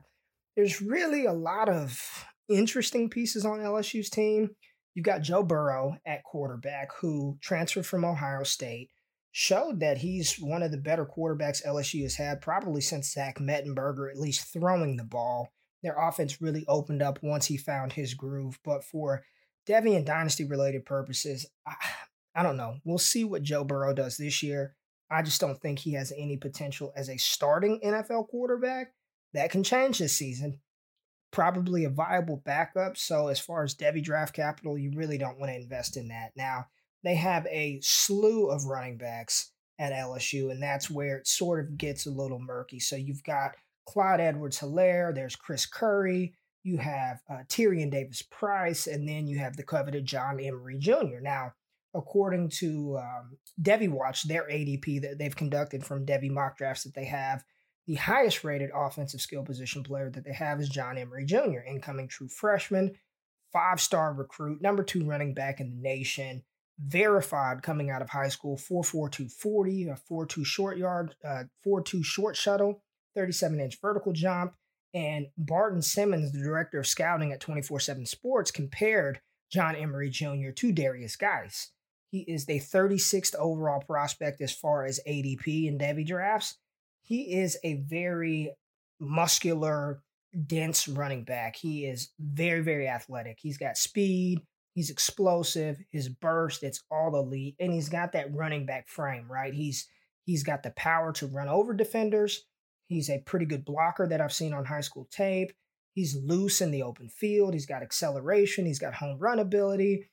there's 0.56 0.82
really 0.82 1.26
a 1.26 1.34
lot 1.34 1.70
of 1.70 2.26
interesting 2.50 3.10
pieces 3.10 3.46
on 3.46 3.60
LSU's 3.60 4.10
team. 4.10 4.52
You've 4.94 5.06
got 5.06 5.22
Joe 5.22 5.44
Burrow 5.44 5.98
at 6.06 6.24
quarterback, 6.24 6.90
who 7.00 7.38
transferred 7.42 7.86
from 7.86 8.04
Ohio 8.04 8.44
State, 8.44 8.90
showed 9.32 9.80
that 9.80 10.00
he's 10.00 10.36
one 10.36 10.64
of 10.64 10.72
the 10.72 10.78
better 10.78 11.06
quarterbacks 11.06 11.66
LSU 11.66 12.04
has 12.04 12.16
had 12.16 12.42
probably 12.42 12.82
since 12.82 13.14
Zach 13.14 13.40
Mettenberger, 13.40 14.10
at 14.10 14.20
least 14.20 14.52
throwing 14.52 14.98
the 14.98 15.06
ball. 15.06 15.50
Their 15.84 15.98
offense 15.98 16.42
really 16.42 16.66
opened 16.68 17.02
up 17.02 17.20
once 17.24 17.48
he 17.48 17.58
found 17.58 17.94
his 17.94 18.14
groove. 18.14 18.60
But 18.64 18.84
for 18.84 19.24
Devy 19.68 19.96
and 19.96 20.06
dynasty 20.06 20.46
related 20.46 20.86
purposes, 20.86 21.46
I, 21.66 21.76
I 22.36 22.44
don't 22.44 22.58
know. 22.58 22.78
We'll 22.86 22.98
see 22.98 23.26
what 23.26 23.44
Joe 23.44 23.66
Burrow 23.66 23.94
does 23.94 24.16
this 24.16 24.42
year. 24.42 24.76
I 25.12 25.22
just 25.22 25.42
don't 25.42 25.60
think 25.60 25.80
he 25.80 25.94
has 25.94 26.14
any 26.18 26.38
potential 26.38 26.94
as 26.96 27.10
a 27.10 27.18
starting 27.18 27.82
NFL 27.84 28.30
quarterback. 28.30 28.94
That 29.34 29.52
can 29.52 29.64
change 29.64 30.00
this 30.00 30.16
season. 30.16 30.60
Probably 31.32 31.84
a 31.84 31.90
viable 31.90 32.38
backup. 32.38 32.98
So, 32.98 33.28
as 33.28 33.40
far 33.40 33.64
as 33.64 33.76
Devy 33.76 34.04
draft 34.04 34.34
capital, 34.34 34.78
you 34.78 34.92
really 34.96 35.18
don't 35.18 35.40
want 35.40 35.52
to 35.52 35.58
invest 35.58 35.98
in 35.98 36.08
that. 36.10 36.32
Now, 36.36 36.68
they 37.04 37.16
have 37.16 37.46
a 37.48 37.80
slew 37.82 38.50
of 38.50 38.66
running 38.66 38.98
backs 38.98 39.52
at 39.80 39.94
LSU, 39.94 40.52
and 40.52 40.62
that's 40.62 40.90
where 40.90 41.18
it 41.18 41.28
sort 41.28 41.66
of 41.66 41.78
gets 41.78 42.06
a 42.06 42.12
little 42.12 42.40
murky. 42.40 42.80
So, 42.80 42.96
you've 42.96 43.24
got 43.24 43.56
Clyde 43.86 44.22
Edwards 44.22 44.60
Helaire, 44.60 45.14
there's 45.14 45.36
Chris 45.36 45.66
Curry, 45.66 46.34
you 46.64 46.78
have 46.78 47.22
uh, 47.30 47.44
Tyrion 47.48 47.92
Davis 47.92 48.22
Price, 48.22 48.88
and 48.88 49.08
then 49.08 49.28
you 49.28 49.40
have 49.40 49.58
the 49.58 49.64
coveted 49.64 50.06
John 50.06 50.40
Emery 50.40 50.78
Jr. 50.78 51.20
Now, 51.22 51.54
according 51.94 52.50
to 52.50 53.00
um, 53.00 53.38
Watch, 53.92 54.24
their 54.24 54.48
ADP 54.48 55.02
that 55.02 55.18
they've 55.18 55.36
conducted 55.36 55.84
from 55.84 56.06
Devy 56.06 56.30
mock 56.30 56.58
drafts 56.58 56.84
that 56.84 56.94
they 56.94 57.06
have, 57.06 57.44
the 57.88 57.96
highest 57.96 58.44
rated 58.44 58.70
offensive 58.76 59.22
skill 59.22 59.44
position 59.44 59.84
player 59.84 60.10
that 60.12 60.24
they 60.24 60.34
have 60.34 60.62
is 60.62 60.70
John 60.70 60.98
Emery 60.98 61.26
Jr., 61.26 61.60
incoming 61.68 62.08
true 62.08 62.30
freshman, 62.30 62.94
five 63.52 63.82
star 63.82 64.14
recruit, 64.14 64.62
number 64.62 64.84
two 64.84 65.06
running 65.06 65.34
back 65.34 65.60
in 65.60 65.72
the 65.72 65.82
nation, 65.82 66.44
verified 66.80 67.64
coming 67.64 67.90
out 67.90 68.02
of 68.02 68.10
high 68.10 68.30
school, 68.30 68.58
4.4240, 68.58 69.92
a 69.92 70.14
4.2 70.14 70.46
short 70.46 70.78
yard, 70.78 71.16
uh, 71.26 71.44
4.2 71.66 72.04
short 72.06 72.36
shuttle, 72.36 72.82
37 73.16 73.60
inch 73.60 73.80
vertical 73.82 74.14
jump. 74.14 74.54
And 74.94 75.28
Barton 75.38 75.82
Simmons, 75.82 76.32
the 76.32 76.44
director 76.44 76.80
of 76.80 76.88
scouting 76.88 77.32
at 77.32 77.40
24 77.40 77.80
7 77.80 78.06
Sports, 78.06 78.52
compared 78.52 79.22
John 79.52 79.76
Emery 79.76 80.10
Jr. 80.10 80.52
to 80.56 80.74
Derrius 80.74 81.18
Guice. 81.18 81.72
He 82.12 82.20
is 82.20 82.46
the 82.46 82.60
36th 82.60 83.36
overall 83.36 83.82
prospect 83.82 84.42
as 84.42 84.52
far 84.52 84.86
as 84.86 85.00
ADP 85.08 85.68
in 85.68 85.78
Devy 85.78 86.06
drafts. 86.06 86.58
He 87.02 87.40
is 87.40 87.58
a 87.64 87.76
very 87.76 88.52
muscular, 89.00 90.02
dense 90.46 90.88
running 90.88 91.24
back. 91.24 91.56
He 91.56 91.86
is 91.86 92.10
very, 92.20 92.62
very 92.62 92.88
athletic. 92.88 93.40
He's 93.42 93.58
got 93.58 93.78
speed, 93.78 94.42
he's 94.76 94.90
explosive, 94.90 95.78
his 95.90 96.10
burst, 96.10 96.64
it's 96.64 96.84
all 96.92 97.16
elite, 97.18 97.56
and 97.60 97.74
he's 97.74 97.90
got 97.90 98.12
that 98.12 98.34
running 98.34 98.66
back 98.66 98.90
frame, 98.90 99.32
right? 99.32 99.54
He's 99.54 99.88
he's 100.26 100.44
got 100.44 100.64
the 100.64 100.72
power 100.72 101.14
to 101.14 101.28
run 101.28 101.48
over 101.48 101.74
defenders. 101.74 102.46
He's 102.92 103.10
a 103.10 103.20
pretty 103.20 103.46
good 103.46 103.64
blocker 103.64 104.06
that 104.06 104.20
I've 104.20 104.34
seen 104.34 104.54
on 104.54 104.66
high 104.66 104.82
school 104.82 105.08
tape. 105.10 105.54
He's 105.94 106.14
loose 106.14 106.60
in 106.60 106.72
the 106.72 106.84
open 106.84 107.08
field. 107.08 107.54
He's 107.54 107.66
got 107.66 107.82
acceleration. 107.82 108.66
He's 108.66 108.80
got 108.80 108.96
home 108.96 109.18
run 109.18 109.40
ability. 109.40 110.10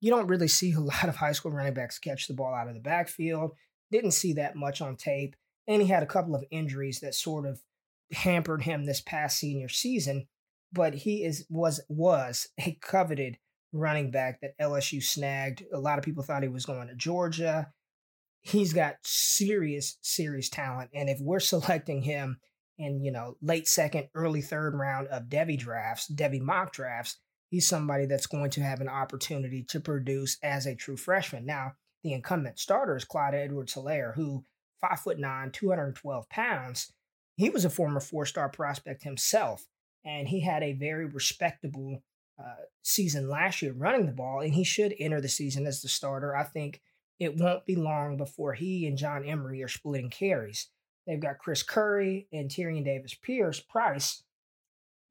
You 0.00 0.10
don't 0.10 0.26
really 0.26 0.46
see 0.46 0.72
a 0.72 0.80
lot 0.80 1.08
of 1.08 1.16
high 1.16 1.32
school 1.32 1.50
running 1.50 1.72
backs 1.72 1.98
catch 1.98 2.28
the 2.28 2.34
ball 2.34 2.54
out 2.54 2.68
of 2.68 2.74
the 2.74 2.80
backfield. 2.80 3.52
Didn't 3.90 4.10
see 4.10 4.34
that 4.34 4.54
much 4.54 4.82
on 4.82 4.96
tape. 4.96 5.34
And 5.66 5.80
he 5.80 5.88
had 5.88 6.02
a 6.02 6.06
couple 6.06 6.34
of 6.34 6.44
injuries 6.50 7.00
that 7.00 7.14
sort 7.14 7.46
of 7.46 7.62
hampered 8.12 8.64
him 8.64 8.84
this 8.84 9.00
past 9.00 9.38
senior 9.38 9.70
season. 9.70 10.26
But 10.74 10.94
he 10.94 11.24
is 11.24 11.46
was 11.48 11.80
was 11.88 12.48
a 12.60 12.78
coveted 12.82 13.38
running 13.72 14.10
back 14.10 14.42
that 14.42 14.58
LSU 14.60 15.02
snagged. 15.02 15.64
A 15.72 15.80
lot 15.80 15.96
of 15.96 16.04
people 16.04 16.22
thought 16.22 16.42
he 16.42 16.50
was 16.50 16.66
going 16.66 16.88
to 16.88 16.94
Georgia 16.94 17.72
he's 18.42 18.72
got 18.72 18.96
serious, 19.02 19.98
serious 20.00 20.48
talent. 20.48 20.90
And 20.94 21.08
if 21.08 21.20
we're 21.20 21.40
selecting 21.40 22.02
him 22.02 22.38
in, 22.78 23.02
you 23.02 23.12
know, 23.12 23.36
late 23.42 23.68
second, 23.68 24.08
early 24.14 24.40
third 24.40 24.74
round 24.74 25.08
of 25.08 25.24
Devy 25.24 25.58
drafts, 25.58 26.10
Devy 26.10 26.40
mock 26.40 26.72
drafts, 26.72 27.18
he's 27.48 27.68
somebody 27.68 28.06
that's 28.06 28.26
going 28.26 28.50
to 28.50 28.62
have 28.62 28.80
an 28.80 28.88
opportunity 28.88 29.64
to 29.68 29.80
produce 29.80 30.38
as 30.42 30.66
a 30.66 30.74
true 30.74 30.96
freshman. 30.96 31.44
Now, 31.44 31.72
the 32.02 32.12
incumbent 32.12 32.58
starter 32.58 32.96
is 32.96 33.04
Clyde 33.04 33.34
Edwards 33.34 33.74
Helaire, 33.74 34.14
who 34.14 34.44
five 34.80 35.00
foot 35.00 35.18
nine, 35.18 35.50
212 35.52 36.28
pounds. 36.30 36.92
He 37.36 37.50
was 37.50 37.64
a 37.64 37.70
former 37.70 38.00
four-star 38.00 38.48
prospect 38.48 39.02
himself, 39.02 39.66
and 40.04 40.28
he 40.28 40.40
had 40.40 40.62
a 40.62 40.72
very 40.72 41.06
respectable 41.06 42.02
uh, 42.38 42.64
season 42.82 43.28
last 43.28 43.60
year 43.60 43.72
running 43.72 44.06
the 44.06 44.12
ball, 44.12 44.40
and 44.40 44.54
he 44.54 44.64
should 44.64 44.94
enter 44.98 45.20
the 45.20 45.28
season 45.28 45.66
as 45.66 45.82
the 45.82 45.88
starter. 45.88 46.34
I 46.34 46.44
think 46.44 46.80
it 47.20 47.36
won't 47.36 47.66
be 47.66 47.76
long 47.76 48.16
before 48.16 48.54
he 48.54 48.86
and 48.86 48.96
John 48.96 49.24
Emery 49.24 49.62
are 49.62 49.68
splitting 49.68 50.08
carries. 50.08 50.70
They've 51.06 51.20
got 51.20 51.38
Chris 51.38 51.62
Curry 51.62 52.26
and 52.32 52.50
Tyrion 52.50 52.84
Davis 52.84 53.14
Pierce 53.14 53.60
Price. 53.60 54.22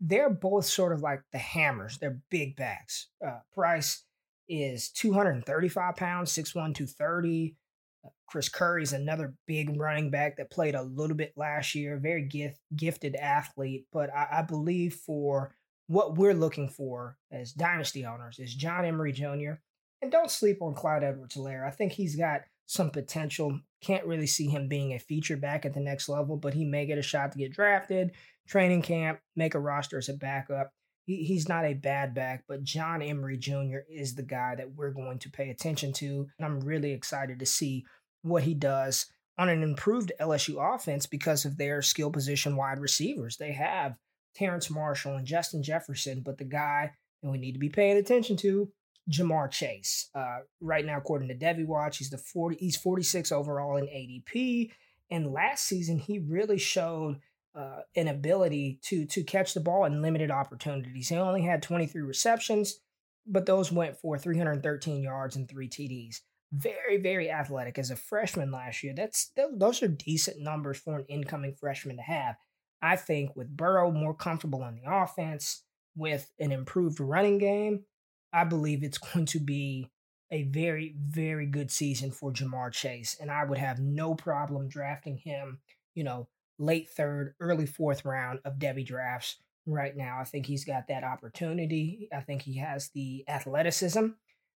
They're 0.01 0.29
both 0.29 0.65
sort 0.65 0.91
of 0.91 1.01
like 1.01 1.21
the 1.31 1.37
hammers. 1.37 1.99
They're 1.99 2.19
big 2.31 2.55
backs. 2.55 3.07
Uh, 3.25 3.39
Price 3.53 4.05
is 4.47 4.89
235 4.89 5.95
pounds, 5.95 6.31
6'1, 6.31 6.53
230. 6.53 7.55
Uh, 8.03 8.09
Chris 8.27 8.49
Curry 8.49 8.81
is 8.81 8.93
another 8.93 9.35
big 9.45 9.79
running 9.79 10.09
back 10.09 10.37
that 10.37 10.49
played 10.49 10.73
a 10.73 10.81
little 10.81 11.17
bit 11.17 11.33
last 11.35 11.75
year. 11.75 11.97
Very 11.97 12.23
gift, 12.23 12.59
gifted 12.75 13.15
athlete. 13.15 13.85
But 13.91 14.09
I, 14.15 14.39
I 14.39 14.41
believe 14.41 14.95
for 14.95 15.53
what 15.87 16.17
we're 16.17 16.33
looking 16.33 16.69
for 16.69 17.17
as 17.31 17.51
dynasty 17.51 18.05
owners 18.05 18.39
is 18.39 18.55
John 18.55 18.85
Emery 18.85 19.11
Jr. 19.11 19.53
And 20.01 20.11
don't 20.11 20.31
sleep 20.31 20.61
on 20.61 20.75
Clyde 20.75 21.03
Edwards 21.03 21.35
Helaire. 21.35 21.65
I 21.65 21.71
think 21.71 21.91
he's 21.91 22.15
got 22.15 22.41
some 22.65 22.89
potential. 22.89 23.59
Can't 23.81 24.05
really 24.05 24.27
see 24.27 24.47
him 24.47 24.67
being 24.67 24.93
a 24.93 24.99
feature 24.99 25.37
back 25.37 25.65
at 25.65 25.73
the 25.73 25.79
next 25.79 26.07
level, 26.07 26.37
but 26.37 26.53
he 26.53 26.65
may 26.65 26.85
get 26.85 26.97
a 26.97 27.01
shot 27.01 27.31
to 27.31 27.37
get 27.37 27.51
drafted, 27.51 28.11
training 28.47 28.81
camp, 28.81 29.19
make 29.35 29.55
a 29.55 29.59
roster 29.59 29.97
as 29.97 30.07
a 30.07 30.13
backup. 30.13 30.71
He, 31.05 31.23
he's 31.23 31.49
not 31.49 31.65
a 31.65 31.73
bad 31.73 32.13
back, 32.13 32.43
but 32.47 32.63
John 32.63 33.01
Emery 33.01 33.37
Jr. 33.37 33.79
is 33.89 34.15
the 34.15 34.23
guy 34.23 34.55
that 34.55 34.75
we're 34.75 34.91
going 34.91 35.19
to 35.19 35.31
pay 35.31 35.49
attention 35.49 35.91
to. 35.93 36.27
And 36.37 36.45
I'm 36.45 36.59
really 36.59 36.91
excited 36.91 37.39
to 37.39 37.45
see 37.45 37.85
what 38.21 38.43
he 38.43 38.53
does 38.53 39.07
on 39.37 39.49
an 39.49 39.63
improved 39.63 40.11
LSU 40.19 40.75
offense 40.75 41.05
because 41.05 41.45
of 41.45 41.57
their 41.57 41.81
skill 41.81 42.11
position 42.11 42.55
wide 42.55 42.79
receivers. 42.79 43.37
They 43.37 43.53
have 43.53 43.95
Terrence 44.35 44.69
Marshall 44.69 45.15
and 45.15 45.25
Justin 45.25 45.63
Jefferson, 45.63 46.21
but 46.21 46.37
the 46.37 46.45
guy 46.45 46.91
that 47.23 47.31
we 47.31 47.37
need 47.37 47.53
to 47.53 47.59
be 47.59 47.69
paying 47.69 47.97
attention 47.97 48.37
to 48.37 48.71
Ja'Marr 49.09 49.49
Chase. 49.49 50.09
Uh, 50.13 50.39
right 50.61 50.85
now, 50.85 50.97
according 50.97 51.29
to 51.29 51.35
Devy 51.35 51.65
Watch, 51.65 51.97
he's 51.97 52.09
the 52.09 52.17
40, 52.17 52.57
he's 52.59 52.77
46 52.77 53.31
overall 53.31 53.77
in 53.77 53.85
ADP. 53.85 54.71
And 55.11 55.33
last 55.33 55.65
season, 55.65 55.97
he 55.97 56.19
really 56.19 56.59
showed 56.59 57.19
uh, 57.55 57.81
an 57.95 58.07
ability 58.07 58.79
to 58.83 59.05
to 59.07 59.23
catch 59.23 59.53
the 59.53 59.59
ball 59.59 59.85
in 59.85 60.01
limited 60.01 60.31
opportunities. 60.31 61.09
He 61.09 61.15
only 61.15 61.41
had 61.41 61.63
23 61.63 62.01
receptions, 62.01 62.79
but 63.25 63.45
those 63.45 63.71
went 63.71 63.97
for 63.97 64.17
313 64.17 65.01
yards 65.01 65.35
and 65.35 65.49
three 65.49 65.67
TDs. 65.67 66.17
Very, 66.51 66.97
very 66.97 67.29
athletic 67.29 67.77
as 67.77 67.91
a 67.91 67.95
freshman 67.95 68.51
last 68.51 68.83
year. 68.83 68.93
That's 68.95 69.31
those 69.35 69.81
are 69.81 69.87
decent 69.87 70.39
numbers 70.39 70.77
for 70.77 70.97
an 70.97 71.05
incoming 71.09 71.55
freshman 71.55 71.97
to 71.97 72.03
have. 72.03 72.35
I 72.81 72.95
think 72.95 73.35
with 73.35 73.55
Burrow 73.55 73.91
more 73.91 74.13
comfortable 74.13 74.63
on 74.63 74.75
the 74.75 74.89
offense, 74.89 75.63
with 75.95 76.31
an 76.39 76.51
improved 76.51 76.99
running 76.99 77.39
game, 77.39 77.83
I 78.33 78.43
believe 78.43 78.83
it's 78.83 78.97
going 78.97 79.25
to 79.27 79.39
be 79.39 79.89
a 80.31 80.43
very, 80.43 80.95
very 80.99 81.47
good 81.47 81.71
season 81.71 82.11
for 82.11 82.31
Ja'Marr 82.31 82.71
Chase. 82.71 83.17
And 83.19 83.31
I 83.31 83.43
would 83.43 83.57
have 83.57 83.79
no 83.79 84.13
problem 84.13 84.67
drafting 84.67 85.17
him, 85.17 85.59
you 85.95 86.03
know, 86.03 86.27
late 86.59 86.89
third, 86.89 87.35
early 87.39 87.65
fourth 87.65 88.05
round 88.05 88.39
of 88.45 88.59
Devy 88.59 88.85
drafts 88.85 89.37
right 89.65 89.95
now. 89.95 90.19
I 90.19 90.23
think 90.23 90.45
he's 90.45 90.65
got 90.65 90.87
that 90.87 91.03
opportunity. 91.03 92.09
I 92.13 92.21
think 92.21 92.43
he 92.43 92.57
has 92.57 92.89
the 92.89 93.23
athleticism. 93.27 94.07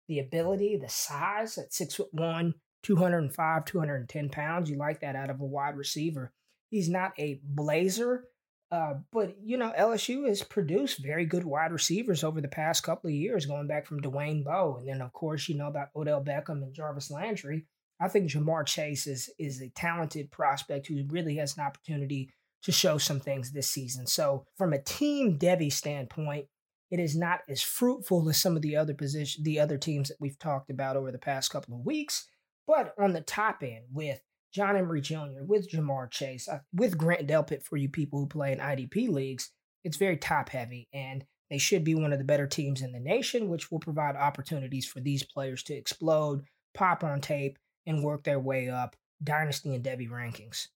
the 0.08 0.18
ability, 0.18 0.76
the 0.76 0.88
size 0.88 1.56
at 1.58 1.72
six 1.72 1.94
foot 1.94 2.12
one, 2.12 2.54
205, 2.82 3.64
210 3.64 4.28
pounds. 4.28 4.68
You 4.68 4.76
like 4.76 5.00
that 5.00 5.16
out 5.16 5.30
of 5.30 5.40
a 5.40 5.44
wide 5.44 5.76
receiver. 5.76 6.32
He's 6.70 6.88
not 6.88 7.12
a 7.18 7.40
blazer, 7.44 8.24
uh, 8.72 8.94
but 9.12 9.36
you 9.44 9.58
know 9.58 9.70
LSU 9.78 10.26
has 10.26 10.42
produced 10.42 11.04
very 11.04 11.26
good 11.26 11.44
wide 11.44 11.72
receivers 11.72 12.24
over 12.24 12.40
the 12.40 12.48
past 12.48 12.82
couple 12.82 13.08
of 13.08 13.14
years, 13.14 13.44
going 13.44 13.66
back 13.66 13.84
from 13.84 14.00
Dwayne 14.00 14.42
Bowe, 14.42 14.76
and 14.78 14.88
then 14.88 15.02
of 15.02 15.12
course 15.12 15.46
you 15.46 15.56
know 15.56 15.68
about 15.68 15.88
Odell 15.94 16.24
Beckham 16.24 16.62
and 16.62 16.74
Jarvis 16.74 17.10
Landry. 17.10 17.66
I 18.00 18.08
think 18.08 18.30
Ja'Marr 18.30 18.66
Chase 18.66 19.06
is 19.06 19.28
is 19.38 19.60
a 19.60 19.68
talented 19.76 20.30
prospect 20.30 20.86
who 20.86 21.04
really 21.08 21.36
has 21.36 21.56
an 21.58 21.64
opportunity 21.64 22.30
to 22.62 22.72
show 22.72 22.96
some 22.96 23.20
things 23.20 23.52
this 23.52 23.70
season. 23.70 24.06
So 24.06 24.46
from 24.56 24.72
a 24.72 24.82
team 24.82 25.38
Devy 25.38 25.70
standpoint, 25.70 26.46
it 26.90 26.98
is 26.98 27.14
not 27.14 27.40
as 27.50 27.60
fruitful 27.60 28.26
as 28.30 28.40
some 28.40 28.56
of 28.56 28.62
the 28.62 28.76
other 28.76 28.94
position 28.94 29.44
the 29.44 29.60
other 29.60 29.76
teams 29.76 30.08
that 30.08 30.16
we've 30.18 30.38
talked 30.38 30.70
about 30.70 30.96
over 30.96 31.12
the 31.12 31.18
past 31.18 31.50
couple 31.50 31.74
of 31.74 31.84
weeks. 31.84 32.26
But 32.66 32.94
on 32.98 33.12
the 33.12 33.20
top 33.20 33.62
end, 33.62 33.84
with 33.92 34.22
John 34.52 34.76
Emery 34.76 35.00
Jr., 35.00 35.44
with 35.46 35.70
Ja'Marr 35.70 36.10
Chase, 36.10 36.48
uh, 36.48 36.60
with 36.74 36.98
Grant 36.98 37.26
Delpit 37.26 37.62
for 37.62 37.76
you 37.76 37.88
people 37.88 38.18
who 38.20 38.26
play 38.26 38.52
in 38.52 38.58
IDP 38.58 39.08
leagues, 39.08 39.50
it's 39.82 39.96
very 39.96 40.16
top 40.16 40.50
heavy 40.50 40.88
and 40.92 41.24
they 41.50 41.58
should 41.58 41.84
be 41.84 41.94
one 41.94 42.12
of 42.12 42.18
the 42.18 42.24
better 42.24 42.46
teams 42.46 42.80
in 42.80 42.92
the 42.92 43.00
nation, 43.00 43.48
which 43.48 43.70
will 43.70 43.78
provide 43.78 44.16
opportunities 44.16 44.86
for 44.86 45.00
these 45.00 45.22
players 45.22 45.62
to 45.64 45.74
explode, 45.74 46.44
pop 46.72 47.04
on 47.04 47.20
tape, 47.20 47.58
and 47.86 48.02
work 48.02 48.24
their 48.24 48.40
way 48.40 48.70
up 48.70 48.96
Dynasty 49.22 49.74
and 49.74 49.84
Devy 49.84 50.08
rankings. 50.08 50.68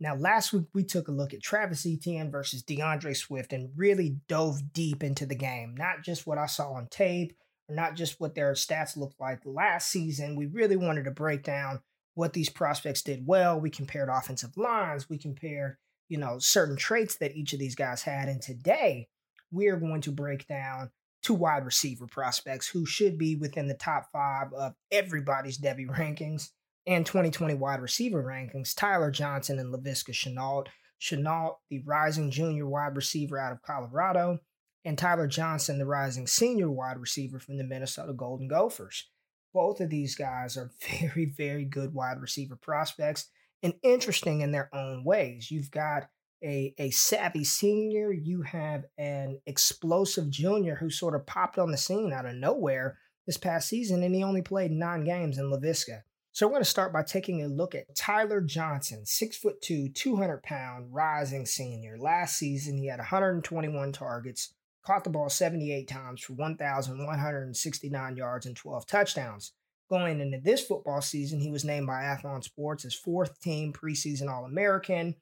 Now, 0.00 0.14
last 0.14 0.52
week 0.52 0.66
we 0.74 0.84
took 0.84 1.08
a 1.08 1.12
look 1.12 1.34
at 1.34 1.42
Travis 1.42 1.86
Etienne 1.86 2.30
versus 2.30 2.62
D'Andre 2.62 3.14
Swift 3.14 3.52
and 3.52 3.70
really 3.74 4.16
dove 4.28 4.72
deep 4.72 5.02
into 5.02 5.26
the 5.26 5.34
game, 5.34 5.74
not 5.76 6.02
just 6.04 6.26
what 6.26 6.38
I 6.38 6.46
saw 6.46 6.72
on 6.72 6.88
tape 6.88 7.32
not 7.68 7.94
just 7.94 8.20
what 8.20 8.34
their 8.34 8.52
stats 8.52 8.96
looked 8.96 9.20
like 9.20 9.40
last 9.44 9.90
season. 9.90 10.36
We 10.36 10.46
really 10.46 10.76
wanted 10.76 11.04
to 11.04 11.10
break 11.10 11.42
down 11.42 11.80
what 12.14 12.32
these 12.32 12.48
prospects 12.48 13.02
did 13.02 13.26
well. 13.26 13.60
We 13.60 13.70
compared 13.70 14.08
offensive 14.08 14.56
lines, 14.56 15.08
we 15.08 15.18
compared, 15.18 15.76
you 16.08 16.18
know, 16.18 16.38
certain 16.38 16.76
traits 16.76 17.16
that 17.16 17.36
each 17.36 17.52
of 17.52 17.58
these 17.58 17.74
guys 17.74 18.02
had. 18.02 18.28
And 18.28 18.42
today, 18.42 19.08
we 19.50 19.68
are 19.68 19.76
going 19.76 20.00
to 20.02 20.12
break 20.12 20.46
down 20.46 20.90
two 21.22 21.34
wide 21.34 21.64
receiver 21.64 22.06
prospects 22.06 22.68
who 22.68 22.86
should 22.86 23.18
be 23.18 23.36
within 23.36 23.68
the 23.68 23.74
top 23.74 24.08
five 24.12 24.52
of 24.52 24.74
everybody's 24.90 25.58
Devy 25.58 25.86
rankings 25.86 26.50
and 26.86 27.04
2020 27.04 27.54
wide 27.54 27.80
receiver 27.80 28.22
rankings 28.22 28.74
Tyler 28.74 29.10
Johnson 29.10 29.58
and 29.58 29.72
Laviska 29.72 30.10
Shenault. 30.10 30.66
Shenault, 31.00 31.56
the 31.70 31.82
rising 31.86 32.30
junior 32.30 32.66
wide 32.66 32.96
receiver 32.96 33.38
out 33.38 33.52
of 33.52 33.62
Colorado, 33.62 34.40
and 34.88 34.96
Tyler 34.96 35.26
Johnson, 35.26 35.78
the 35.78 35.84
rising 35.84 36.26
senior 36.26 36.70
wide 36.70 36.96
receiver 36.96 37.38
from 37.38 37.58
the 37.58 37.64
Minnesota 37.64 38.14
Golden 38.14 38.48
Gophers. 38.48 39.10
Both 39.52 39.82
of 39.82 39.90
these 39.90 40.14
guys 40.14 40.56
are 40.56 40.70
very, 41.00 41.26
very 41.26 41.66
good 41.66 41.92
wide 41.92 42.22
receiver 42.22 42.56
prospects 42.56 43.28
and 43.62 43.74
interesting 43.82 44.40
in 44.40 44.50
their 44.50 44.74
own 44.74 45.04
ways. 45.04 45.50
You've 45.50 45.70
got 45.70 46.08
a, 46.42 46.74
a 46.78 46.88
savvy 46.88 47.44
senior, 47.44 48.12
you 48.12 48.40
have 48.40 48.86
an 48.96 49.40
explosive 49.44 50.30
junior 50.30 50.76
who 50.76 50.88
sort 50.88 51.14
of 51.14 51.26
popped 51.26 51.58
on 51.58 51.70
the 51.70 51.76
scene 51.76 52.10
out 52.14 52.24
of 52.24 52.36
nowhere 52.36 52.96
this 53.26 53.36
past 53.36 53.68
season, 53.68 54.02
and 54.02 54.14
he 54.14 54.22
only 54.22 54.40
played 54.40 54.70
nine 54.70 55.04
games 55.04 55.36
in 55.36 55.50
Laviska. 55.50 56.00
So 56.32 56.46
we're 56.46 56.52
going 56.52 56.62
to 56.62 56.70
start 56.70 56.94
by 56.94 57.02
taking 57.02 57.42
a 57.42 57.48
look 57.48 57.74
at 57.74 57.94
Tyler 57.94 58.40
Johnson, 58.40 59.04
six 59.04 59.36
foot 59.36 59.60
two, 59.60 59.90
200 59.90 60.42
pound 60.42 60.94
rising 60.94 61.44
senior. 61.44 61.98
Last 61.98 62.38
season, 62.38 62.78
he 62.78 62.86
had 62.86 63.00
121 63.00 63.92
targets, 63.92 64.54
caught 64.88 65.04
the 65.04 65.10
ball 65.10 65.28
78 65.28 65.86
times 65.86 66.22
for 66.22 66.32
1,169 66.32 68.16
yards 68.16 68.46
and 68.46 68.56
12 68.56 68.86
touchdowns. 68.86 69.52
Going 69.90 70.18
into 70.20 70.40
this 70.40 70.64
football 70.64 71.02
season, 71.02 71.40
he 71.40 71.50
was 71.50 71.62
named 71.62 71.86
by 71.86 72.04
Athlon 72.04 72.42
Sports 72.42 72.86
as 72.86 72.94
fourth 72.94 73.38
team 73.40 73.74
preseason 73.74 74.30
All 74.30 74.46
American. 74.46 75.14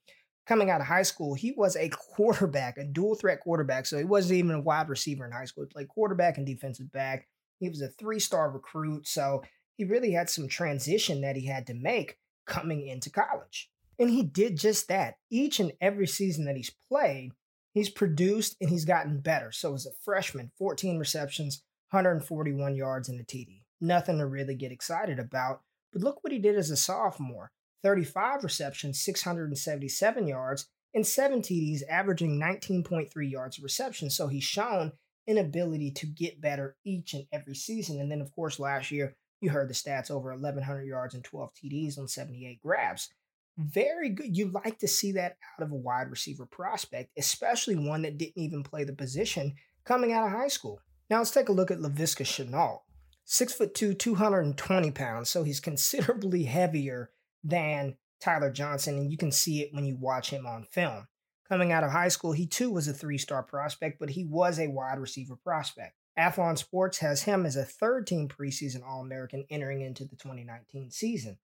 Coming 0.46 0.70
out 0.70 0.80
of 0.80 0.86
high 0.86 1.02
school, 1.02 1.34
he 1.34 1.52
was 1.56 1.74
a 1.74 1.88
quarterback, 1.88 2.78
a 2.78 2.84
dual 2.84 3.16
threat 3.16 3.40
quarterback. 3.40 3.86
So 3.86 3.98
he 3.98 4.04
wasn't 4.04 4.38
even 4.38 4.52
a 4.52 4.60
wide 4.60 4.88
receiver 4.88 5.26
in 5.26 5.32
high 5.32 5.46
school. 5.46 5.64
He 5.64 5.72
played 5.72 5.88
quarterback 5.88 6.38
and 6.38 6.46
defensive 6.46 6.92
back. 6.92 7.26
He 7.58 7.68
was 7.68 7.82
a 7.82 7.88
three 7.88 8.20
star 8.20 8.52
recruit. 8.52 9.08
So 9.08 9.42
he 9.76 9.84
really 9.84 10.12
had 10.12 10.30
some 10.30 10.46
transition 10.46 11.22
that 11.22 11.34
he 11.34 11.46
had 11.46 11.66
to 11.66 11.74
make 11.74 12.18
coming 12.46 12.86
into 12.86 13.10
college. 13.10 13.68
And 13.98 14.10
he 14.10 14.22
did 14.22 14.56
just 14.56 14.86
that. 14.88 15.16
Each 15.28 15.58
and 15.58 15.72
every 15.80 16.06
season 16.06 16.44
that 16.44 16.56
he's 16.56 16.70
played, 16.88 17.32
He's 17.76 17.90
produced 17.90 18.56
and 18.58 18.70
he's 18.70 18.86
gotten 18.86 19.20
better. 19.20 19.52
So 19.52 19.74
as 19.74 19.84
a 19.84 19.90
freshman, 20.02 20.50
14 20.56 20.98
receptions, 20.98 21.62
141 21.90 22.74
yards, 22.74 23.10
and 23.10 23.20
a 23.20 23.22
TD. 23.22 23.64
Nothing 23.82 24.16
to 24.16 24.24
really 24.24 24.54
get 24.54 24.72
excited 24.72 25.18
about. 25.18 25.60
But 25.92 26.00
look 26.00 26.24
what 26.24 26.32
he 26.32 26.38
did 26.38 26.56
as 26.56 26.70
a 26.70 26.76
sophomore 26.76 27.50
35 27.82 28.44
receptions, 28.44 29.02
677 29.02 30.26
yards, 30.26 30.70
and 30.94 31.06
seven 31.06 31.42
TDs, 31.42 31.82
averaging 31.86 32.40
19.3 32.40 33.30
yards 33.30 33.58
of 33.58 33.64
reception. 33.64 34.08
So 34.08 34.28
he's 34.28 34.42
shown 34.42 34.92
an 35.26 35.36
ability 35.36 35.90
to 35.90 36.06
get 36.06 36.40
better 36.40 36.76
each 36.82 37.12
and 37.12 37.26
every 37.30 37.54
season. 37.54 38.00
And 38.00 38.10
then, 38.10 38.22
of 38.22 38.34
course, 38.34 38.58
last 38.58 38.90
year, 38.90 39.14
you 39.42 39.50
heard 39.50 39.68
the 39.68 39.74
stats 39.74 40.10
over 40.10 40.30
1,100 40.30 40.84
yards 40.84 41.12
and 41.12 41.22
12 41.22 41.50
TDs 41.52 41.98
on 41.98 42.08
78 42.08 42.58
grabs 42.62 43.10
very 43.58 44.10
good. 44.10 44.36
You 44.36 44.50
like 44.50 44.78
to 44.80 44.88
see 44.88 45.12
that 45.12 45.36
out 45.54 45.64
of 45.64 45.72
a 45.72 45.76
wide 45.76 46.10
receiver 46.10 46.46
prospect, 46.46 47.10
especially 47.16 47.76
one 47.76 48.02
that 48.02 48.18
didn't 48.18 48.38
even 48.38 48.62
play 48.62 48.84
the 48.84 48.92
position 48.92 49.54
coming 49.84 50.12
out 50.12 50.26
of 50.26 50.32
high 50.32 50.48
school. 50.48 50.80
Now 51.08 51.18
let's 51.18 51.30
take 51.30 51.48
a 51.48 51.52
look 51.52 51.70
at 51.70 51.78
Laviska 51.78 52.24
Shenault. 52.24 52.80
Six 53.24 53.52
foot 53.52 53.74
two, 53.74 53.94
220 53.94 54.90
pounds. 54.90 55.30
So 55.30 55.42
he's 55.42 55.60
considerably 55.70 56.44
heavier 56.44 57.10
than 57.42 57.96
Tyler 58.20 58.50
Johnson, 58.50 58.96
and 58.98 59.10
you 59.10 59.16
can 59.16 59.32
see 59.32 59.62
it 59.62 59.72
when 59.72 59.84
you 59.84 59.96
watch 59.96 60.30
him 60.30 60.46
on 60.46 60.64
film. 60.64 61.06
Coming 61.48 61.70
out 61.70 61.84
of 61.84 61.92
high 61.92 62.08
school, 62.08 62.32
he 62.32 62.46
too 62.46 62.70
was 62.70 62.88
a 62.88 62.92
three 62.92 63.18
star 63.18 63.42
prospect, 63.42 63.98
but 64.00 64.10
he 64.10 64.24
was 64.24 64.58
a 64.58 64.68
wide 64.68 64.98
receiver 64.98 65.36
prospect. 65.36 65.94
Athlon 66.18 66.56
Sports 66.56 66.98
has 66.98 67.22
him 67.22 67.44
as 67.44 67.56
a 67.56 67.64
third 67.64 68.06
team 68.06 68.26
preseason 68.26 68.82
All 68.82 69.00
American 69.00 69.44
entering 69.50 69.82
into 69.82 70.04
the 70.04 70.16
2019 70.16 70.90
season. 70.90 71.38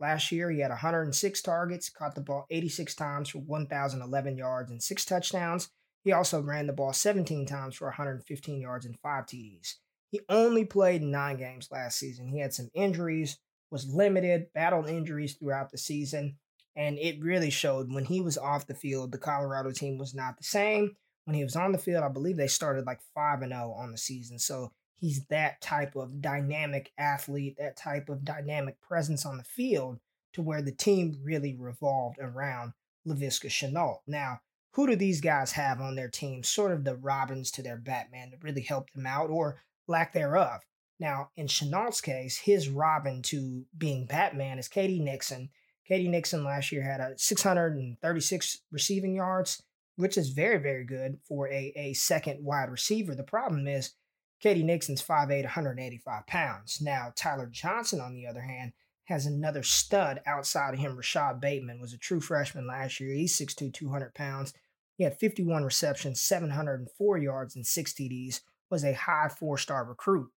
Last 0.00 0.30
year, 0.30 0.50
he 0.50 0.60
had 0.60 0.70
106 0.70 1.42
targets, 1.42 1.90
caught 1.90 2.14
the 2.14 2.20
ball 2.20 2.46
86 2.50 2.94
times 2.94 3.30
for 3.30 3.38
1,011 3.38 4.36
yards 4.36 4.70
and 4.70 4.82
six 4.82 5.04
touchdowns. 5.04 5.70
He 6.04 6.12
also 6.12 6.40
ran 6.40 6.66
the 6.66 6.72
ball 6.72 6.92
17 6.92 7.46
times 7.46 7.74
for 7.74 7.86
115 7.86 8.60
yards 8.60 8.86
and 8.86 8.98
five 9.00 9.26
TDs. 9.26 9.74
He 10.10 10.20
only 10.28 10.64
played 10.64 11.02
nine 11.02 11.36
games 11.36 11.68
last 11.70 11.98
season. 11.98 12.28
He 12.28 12.40
had 12.40 12.54
some 12.54 12.70
injuries, 12.74 13.38
was 13.70 13.92
limited, 13.92 14.46
battled 14.54 14.88
injuries 14.88 15.34
throughout 15.34 15.70
the 15.70 15.78
season, 15.78 16.36
and 16.76 16.96
it 16.98 17.22
really 17.22 17.50
showed 17.50 17.92
when 17.92 18.04
he 18.04 18.20
was 18.20 18.38
off 18.38 18.66
the 18.66 18.74
field. 18.74 19.12
The 19.12 19.18
Colorado 19.18 19.72
team 19.72 19.98
was 19.98 20.14
not 20.14 20.38
the 20.38 20.44
same. 20.44 20.96
When 21.24 21.34
he 21.34 21.44
was 21.44 21.56
on 21.56 21.72
the 21.72 21.78
field, 21.78 22.04
I 22.04 22.08
believe 22.08 22.36
they 22.36 22.46
started 22.46 22.86
like 22.86 23.00
5 23.14 23.42
and 23.42 23.52
0 23.52 23.74
on 23.76 23.92
the 23.92 23.98
season. 23.98 24.38
So 24.38 24.72
he's 24.98 25.24
that 25.26 25.60
type 25.60 25.96
of 25.96 26.20
dynamic 26.20 26.92
athlete, 26.98 27.56
that 27.58 27.76
type 27.76 28.08
of 28.08 28.24
dynamic 28.24 28.80
presence 28.80 29.24
on 29.24 29.38
the 29.38 29.44
field 29.44 29.98
to 30.32 30.42
where 30.42 30.62
the 30.62 30.72
team 30.72 31.18
really 31.22 31.56
revolved 31.58 32.18
around 32.20 32.72
Laviska 33.06 33.48
Shenault. 33.48 34.00
Now, 34.06 34.40
who 34.72 34.86
do 34.86 34.96
these 34.96 35.20
guys 35.20 35.52
have 35.52 35.80
on 35.80 35.96
their 35.96 36.08
team? 36.08 36.42
Sort 36.42 36.72
of 36.72 36.84
the 36.84 36.96
Robins 36.96 37.50
to 37.52 37.62
their 37.62 37.76
Batman 37.76 38.30
that 38.30 38.42
really 38.42 38.60
helped 38.60 38.94
them 38.94 39.06
out 39.06 39.30
or 39.30 39.62
lack 39.86 40.12
thereof. 40.12 40.60
Now, 41.00 41.30
in 41.36 41.46
Shenault's 41.46 42.00
case, 42.00 42.38
his 42.38 42.68
Robin 42.68 43.22
to 43.22 43.64
being 43.76 44.06
Batman 44.06 44.58
is 44.58 44.68
KD 44.68 45.00
Nixon. 45.00 45.50
KD 45.88 46.08
Nixon 46.10 46.44
last 46.44 46.70
year 46.70 46.82
had 46.82 47.00
a 47.00 47.16
636 47.16 48.58
receiving 48.70 49.14
yards, 49.14 49.62
which 49.96 50.18
is 50.18 50.30
very, 50.30 50.58
very 50.58 50.84
good 50.84 51.18
for 51.26 51.48
a, 51.48 51.72
a 51.76 51.92
second 51.94 52.44
wide 52.44 52.70
receiver. 52.70 53.14
The 53.14 53.22
problem 53.22 53.66
is 53.66 53.94
KD 54.42 54.64
Nixon's 54.64 55.02
5'8, 55.02 55.42
185 55.44 56.26
pounds. 56.26 56.80
Now, 56.80 57.12
Tyler 57.16 57.48
Johnson, 57.50 58.00
on 58.00 58.14
the 58.14 58.26
other 58.26 58.42
hand, 58.42 58.72
has 59.04 59.26
another 59.26 59.62
stud 59.62 60.20
outside 60.26 60.74
of 60.74 60.80
him. 60.80 60.96
Rashod 60.96 61.40
Bateman 61.40 61.80
was 61.80 61.92
a 61.92 61.98
true 61.98 62.20
freshman 62.20 62.66
last 62.66 63.00
year. 63.00 63.14
He's 63.14 63.36
6'2, 63.38 63.72
200 63.72 64.14
pounds. 64.14 64.52
He 64.96 65.04
had 65.04 65.18
51 65.18 65.64
receptions, 65.64 66.20
704 66.20 67.18
yards, 67.18 67.56
and 67.56 67.66
six 67.66 67.92
TDs. 67.92 68.40
Was 68.70 68.84
a 68.84 68.92
high 68.92 69.28
four-star 69.28 69.84
recruit. 69.84 70.30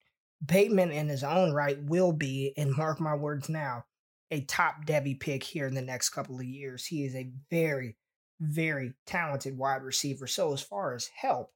Bateman, 0.45 0.93
in 0.93 1.09
his 1.09 1.25
own 1.25 1.53
right, 1.53 1.83
will 1.83 2.13
be, 2.13 2.55
and 2.57 2.77
mark 2.77 3.01
my 3.01 3.15
words 3.15 3.49
now, 3.49 3.85
a 4.31 4.43
top 4.43 4.87
Devy 4.87 5.19
pick 5.19 5.43
here 5.43 5.67
in 5.67 5.75
the 5.75 5.83
next 5.83 6.11
couple 6.11 6.37
of 6.37 6.45
years. 6.45 6.87
He 6.87 7.05
is 7.05 7.17
a 7.17 7.33
very, 7.51 7.97
very 8.39 8.93
talented 9.05 9.59
wide 9.59 9.83
receiver. 9.83 10.29
So 10.29 10.53
as 10.53 10.63
far 10.63 10.95
as 10.95 11.11
help, 11.15 11.53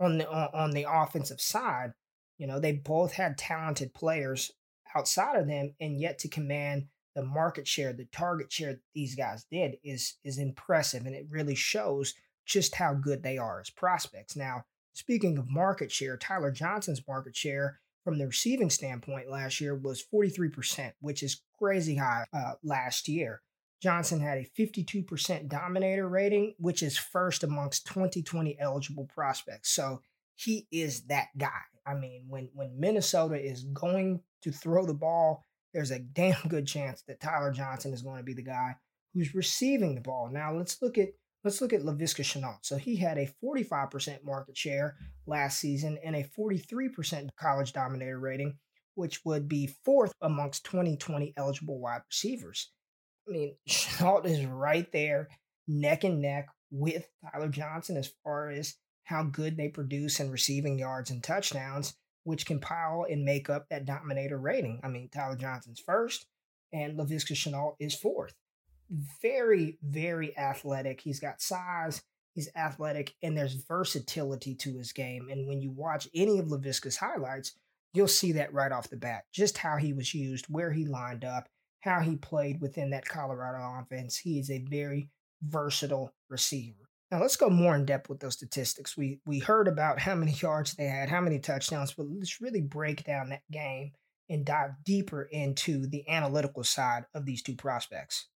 on 0.00 0.18
the 0.18 0.28
on 0.28 0.72
the 0.72 0.86
offensive 0.88 1.40
side, 1.40 1.92
you 2.38 2.46
know, 2.46 2.58
they 2.58 2.72
both 2.72 3.12
had 3.12 3.38
talented 3.38 3.94
players 3.94 4.50
outside 4.94 5.36
of 5.36 5.46
them, 5.46 5.74
and 5.80 6.00
yet 6.00 6.18
to 6.20 6.28
command 6.28 6.86
the 7.14 7.24
market 7.24 7.66
share, 7.68 7.92
the 7.92 8.06
target 8.06 8.52
share 8.52 8.80
these 8.94 9.14
guys 9.14 9.44
did 9.50 9.76
is 9.84 10.16
is 10.24 10.38
impressive, 10.38 11.06
and 11.06 11.14
it 11.14 11.26
really 11.30 11.54
shows 11.54 12.14
just 12.46 12.74
how 12.74 12.94
good 12.94 13.22
they 13.22 13.38
are 13.38 13.60
as 13.60 13.70
prospects. 13.70 14.36
Now, 14.36 14.64
Speaking 14.94 15.38
of 15.38 15.50
market 15.50 15.90
share, 15.90 16.16
Tyler 16.16 16.52
Johnson's 16.52 17.06
market 17.06 17.36
share 17.36 17.80
from 18.04 18.18
the 18.18 18.28
receiving 18.28 18.70
standpoint 18.70 19.28
last 19.28 19.60
year 19.60 19.74
was 19.74 20.04
43%, 20.12 20.92
which 21.00 21.22
is 21.22 21.42
crazy 21.58 21.96
high 21.96 22.26
uh, 22.32 22.52
last 22.62 23.08
year. 23.08 23.42
Johnson 23.84 24.18
had 24.18 24.38
a 24.38 24.48
52% 24.58 25.46
dominator 25.46 26.08
rating, 26.08 26.54
which 26.56 26.82
is 26.82 26.96
first 26.96 27.44
amongst 27.44 27.86
2020 27.88 28.56
eligible 28.58 29.04
prospects. 29.14 29.74
So 29.74 30.00
he 30.36 30.66
is 30.72 31.02
that 31.08 31.26
guy. 31.36 31.60
I 31.86 31.92
mean, 31.92 32.24
when 32.26 32.48
when 32.54 32.80
Minnesota 32.80 33.36
is 33.36 33.64
going 33.64 34.22
to 34.40 34.52
throw 34.52 34.86
the 34.86 34.94
ball, 34.94 35.44
there's 35.74 35.90
a 35.90 35.98
damn 35.98 36.40
good 36.48 36.66
chance 36.66 37.02
that 37.08 37.20
Tyler 37.20 37.52
Johnson 37.52 37.92
is 37.92 38.00
going 38.00 38.16
to 38.16 38.24
be 38.24 38.32
the 38.32 38.42
guy 38.42 38.74
who's 39.12 39.34
receiving 39.34 39.94
the 39.94 40.00
ball. 40.00 40.30
Now 40.32 40.56
let's 40.56 40.80
look 40.80 40.96
at 40.96 41.10
let's 41.44 41.60
look 41.60 41.74
at 41.74 41.82
Laviska 41.82 42.22
Shenault. 42.24 42.60
So 42.62 42.78
he 42.78 42.96
had 42.96 43.18
a 43.18 43.30
45% 43.44 44.24
market 44.24 44.56
share 44.56 44.96
last 45.26 45.60
season 45.60 45.98
and 46.02 46.16
a 46.16 46.24
43% 46.24 47.28
college 47.38 47.74
dominator 47.74 48.18
rating, 48.18 48.56
which 48.94 49.26
would 49.26 49.46
be 49.46 49.76
fourth 49.84 50.14
amongst 50.22 50.64
2020 50.64 51.34
eligible 51.36 51.78
wide 51.78 52.00
receivers. 52.08 52.70
I 53.26 53.30
mean, 53.30 53.56
Shenault 53.68 54.26
is 54.26 54.44
right 54.46 54.90
there, 54.92 55.28
neck 55.66 56.04
and 56.04 56.20
neck 56.20 56.48
with 56.70 57.08
Tyler 57.32 57.48
Johnson 57.48 57.96
as 57.96 58.12
far 58.22 58.50
as 58.50 58.76
how 59.04 59.22
good 59.22 59.56
they 59.56 59.68
produce 59.68 60.20
in 60.20 60.30
receiving 60.30 60.78
yards 60.78 61.10
and 61.10 61.22
touchdowns, 61.22 61.94
which 62.24 62.46
can 62.46 62.58
pile 62.58 63.06
and 63.08 63.24
make 63.24 63.50
up 63.50 63.68
that 63.68 63.84
dominator 63.84 64.38
rating. 64.38 64.80
I 64.82 64.88
mean, 64.88 65.08
Tyler 65.12 65.36
Johnson's 65.36 65.80
first, 65.80 66.26
and 66.72 66.98
Laviska 66.98 67.34
Shenault 67.34 67.76
is 67.78 67.94
fourth. 67.94 68.34
Very, 69.22 69.78
very 69.82 70.36
athletic. 70.36 71.00
He's 71.00 71.20
got 71.20 71.40
size, 71.40 72.02
he's 72.34 72.48
athletic, 72.56 73.14
and 73.22 73.36
there's 73.36 73.54
versatility 73.54 74.54
to 74.56 74.76
his 74.76 74.92
game. 74.92 75.28
And 75.30 75.46
when 75.46 75.60
you 75.60 75.70
watch 75.70 76.08
any 76.14 76.38
of 76.38 76.46
Laviska's 76.46 76.96
highlights, 76.96 77.52
you'll 77.92 78.08
see 78.08 78.32
that 78.32 78.52
right 78.52 78.72
off 78.72 78.90
the 78.90 78.96
bat, 78.96 79.24
just 79.32 79.58
how 79.58 79.76
he 79.76 79.92
was 79.92 80.14
used, 80.14 80.46
where 80.46 80.72
he 80.72 80.84
lined 80.84 81.24
up, 81.24 81.48
how 81.84 82.00
he 82.00 82.16
played 82.16 82.62
within 82.62 82.90
that 82.90 83.06
Colorado 83.06 83.78
offense. 83.78 84.16
He 84.16 84.38
is 84.38 84.50
a 84.50 84.64
very 84.70 85.10
versatile 85.42 86.14
receiver. 86.30 86.88
Now 87.10 87.20
let's 87.20 87.36
go 87.36 87.50
more 87.50 87.76
in 87.76 87.84
depth 87.84 88.08
with 88.08 88.20
those 88.20 88.32
statistics. 88.32 88.96
We 88.96 89.20
we 89.26 89.38
heard 89.38 89.68
about 89.68 89.98
how 89.98 90.14
many 90.14 90.32
yards 90.42 90.74
they 90.74 90.86
had, 90.86 91.10
how 91.10 91.20
many 91.20 91.38
touchdowns, 91.38 91.92
but 91.92 92.06
let's 92.08 92.40
really 92.40 92.62
break 92.62 93.04
down 93.04 93.28
that 93.28 93.42
game 93.52 93.92
and 94.30 94.46
dive 94.46 94.70
deeper 94.82 95.24
into 95.24 95.86
the 95.86 96.08
analytical 96.08 96.64
side 96.64 97.04
of 97.14 97.26
these 97.26 97.42
two 97.42 97.54
prospects. 97.54 98.28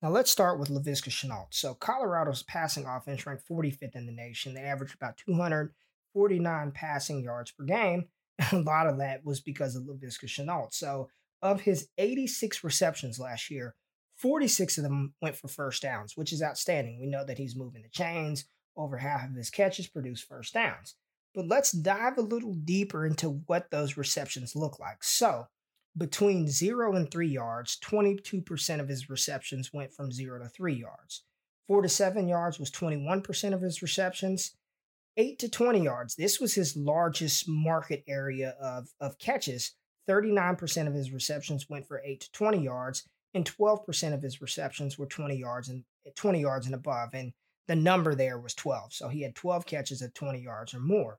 Now 0.00 0.10
let's 0.10 0.30
start 0.30 0.60
with 0.60 0.70
Laviska 0.70 1.10
Shenault. 1.10 1.48
So 1.50 1.74
Colorado's 1.74 2.44
passing 2.44 2.86
offense 2.86 3.26
ranked 3.26 3.46
45th 3.48 3.96
in 3.96 4.06
the 4.06 4.12
nation. 4.12 4.54
They 4.54 4.62
averaged 4.62 4.94
about 4.94 5.18
249 5.26 6.70
passing 6.70 7.22
yards 7.22 7.50
per 7.50 7.64
game. 7.64 8.06
a 8.52 8.58
lot 8.58 8.86
of 8.86 8.98
that 8.98 9.24
was 9.24 9.40
because 9.40 9.76
of 9.76 9.84
Laviska 9.84 10.24
Shenault. 10.24 10.72
So 10.72 11.08
of 11.42 11.62
his 11.62 11.88
86 11.98 12.62
receptions 12.64 13.18
last 13.18 13.50
year, 13.50 13.74
46 14.16 14.78
of 14.78 14.84
them 14.84 15.14
went 15.22 15.36
for 15.36 15.48
first 15.48 15.82
downs, 15.82 16.16
which 16.16 16.32
is 16.32 16.42
outstanding. 16.42 17.00
We 17.00 17.06
know 17.06 17.24
that 17.24 17.38
he's 17.38 17.56
moving 17.56 17.82
the 17.82 17.88
chains. 17.88 18.44
Over 18.76 18.98
half 18.98 19.28
of 19.28 19.34
his 19.34 19.50
catches 19.50 19.88
produce 19.88 20.22
first 20.22 20.54
downs. 20.54 20.94
But 21.34 21.46
let's 21.46 21.72
dive 21.72 22.18
a 22.18 22.22
little 22.22 22.54
deeper 22.54 23.06
into 23.06 23.42
what 23.46 23.70
those 23.70 23.96
receptions 23.96 24.56
look 24.56 24.78
like. 24.78 25.02
So, 25.02 25.46
between 25.96 26.48
zero 26.48 26.94
and 26.94 27.10
three 27.10 27.28
yards, 27.28 27.78
22% 27.84 28.80
of 28.80 28.88
his 28.88 29.10
receptions 29.10 29.72
went 29.72 29.92
from 29.92 30.12
zero 30.12 30.42
to 30.42 30.48
three 30.48 30.74
yards. 30.74 31.24
Four 31.66 31.82
to 31.82 31.88
seven 31.88 32.28
yards 32.28 32.58
was 32.58 32.70
21% 32.70 33.54
of 33.54 33.60
his 33.60 33.82
receptions. 33.82 34.56
Eight 35.16 35.38
to 35.40 35.48
20 35.48 35.82
yards, 35.82 36.14
this 36.14 36.40
was 36.40 36.54
his 36.54 36.76
largest 36.76 37.48
market 37.48 38.04
area 38.06 38.56
of, 38.60 38.88
of 39.00 39.18
catches. 39.18 39.74
39% 40.08 40.86
of 40.86 40.94
his 40.94 41.12
receptions 41.12 41.68
went 41.68 41.86
for 41.86 42.00
eight 42.04 42.20
to 42.20 42.32
20 42.32 42.62
yards, 42.62 43.04
and 43.34 43.44
12% 43.44 44.14
of 44.14 44.22
his 44.22 44.40
receptions 44.40 44.98
were 44.98 45.06
20 45.06 45.36
yards 45.36 45.68
and 45.68 45.84
eh, 46.06 46.10
20 46.16 46.40
yards 46.40 46.66
and 46.66 46.74
above 46.74 47.10
and 47.14 47.32
the 47.68 47.76
number 47.76 48.14
there 48.14 48.38
was 48.38 48.54
12 48.54 48.92
so 48.92 49.08
he 49.08 49.22
had 49.22 49.34
12 49.36 49.64
catches 49.66 50.02
at 50.02 50.14
20 50.14 50.40
yards 50.40 50.74
or 50.74 50.80
more. 50.80 51.18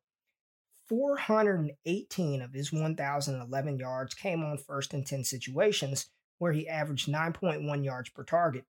418 0.90 2.42
of 2.42 2.52
his 2.52 2.74
1011 2.74 3.78
yards 3.78 4.14
came 4.14 4.44
on 4.44 4.58
first 4.58 4.94
and 4.94 5.06
10 5.06 5.24
situations 5.24 6.10
where 6.40 6.52
he 6.52 6.68
averaged 6.68 7.08
9.1 7.08 7.86
yards 7.86 8.10
per 8.10 8.24
target. 8.24 8.66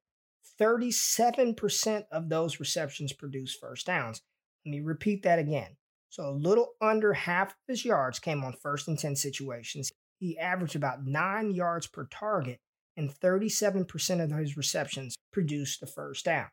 37% 0.61 2.05
of 2.13 2.29
those 2.29 2.61
receptions 2.61 3.13
produced 3.13 3.59
first 3.59 3.87
downs 3.87 4.23
let 4.65 4.71
me 4.71 4.81
repeat 4.81 5.23
that 5.23 5.39
again 5.39 5.77
so 6.09 6.29
a 6.29 6.31
little 6.31 6.73
under 6.81 7.13
half 7.13 7.51
of 7.51 7.57
his 7.69 7.85
yards 7.85 8.19
came 8.19 8.45
on 8.45 8.53
first 8.53 8.89
and 8.89 8.99
10 8.99 9.17
situations 9.17 9.91
he 10.19 10.39
averaged 10.39 10.77
about 10.77 11.05
9 11.05 11.51
yards 11.51 11.87
per 11.87 12.07
target 12.07 12.59
and 12.97 13.11
37% 13.11 14.23
of 14.23 14.31
his 14.39 14.57
receptions 14.57 15.17
produced 15.33 15.81
the 15.81 15.87
first 15.87 16.25
down. 16.25 16.49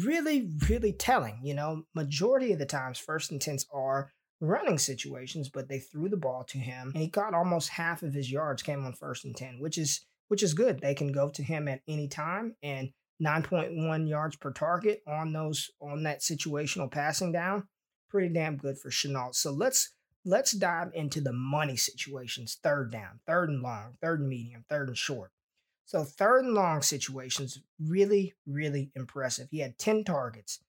Really, 0.00 0.48
really 0.68 0.92
telling. 0.92 1.40
You 1.42 1.54
know, 1.54 1.82
majority 1.94 2.52
of 2.52 2.58
the 2.58 2.66
times, 2.66 2.98
first 2.98 3.30
and 3.30 3.40
tens 3.40 3.66
are 3.72 4.10
running 4.40 4.78
situations, 4.78 5.48
but 5.48 5.68
they 5.68 5.80
threw 5.80 6.08
the 6.08 6.16
ball 6.16 6.44
to 6.44 6.58
him, 6.58 6.92
and 6.94 7.02
he 7.02 7.08
caught 7.08 7.34
almost 7.34 7.70
half 7.70 8.02
of 8.02 8.14
his 8.14 8.30
yards 8.30 8.62
came 8.62 8.84
on 8.84 8.92
first 8.92 9.24
and 9.24 9.36
ten, 9.36 9.58
which 9.60 9.76
is 9.76 10.04
which 10.28 10.42
is 10.42 10.54
good. 10.54 10.80
They 10.80 10.94
can 10.94 11.12
go 11.12 11.28
to 11.30 11.42
him 11.42 11.68
at 11.68 11.82
any 11.88 12.08
time, 12.08 12.54
and 12.62 12.90
9.1 13.22 14.08
yards 14.08 14.36
per 14.36 14.52
target 14.52 15.02
on 15.06 15.32
those 15.32 15.70
on 15.80 16.02
that 16.02 16.20
situational 16.20 16.90
passing 16.90 17.32
down, 17.32 17.68
pretty 18.08 18.32
damn 18.32 18.56
good 18.56 18.78
for 18.78 18.90
Shenault. 18.90 19.34
So 19.34 19.52
let's 19.52 19.90
let's 20.24 20.52
dive 20.52 20.90
into 20.94 21.20
the 21.20 21.32
money 21.32 21.76
situations 21.76 22.58
third 22.62 22.90
down, 22.90 23.20
third 23.26 23.48
and 23.50 23.62
long, 23.62 23.96
third 24.00 24.20
and 24.20 24.28
medium, 24.28 24.64
third 24.68 24.88
and 24.88 24.98
short. 24.98 25.30
So, 25.84 26.04
third 26.04 26.44
and 26.46 26.54
long 26.54 26.80
situations, 26.80 27.60
really, 27.78 28.32
really 28.46 28.90
impressive. 28.94 29.48
He 29.50 29.58
had 29.58 29.78
10 29.78 30.04
targets. 30.04 30.60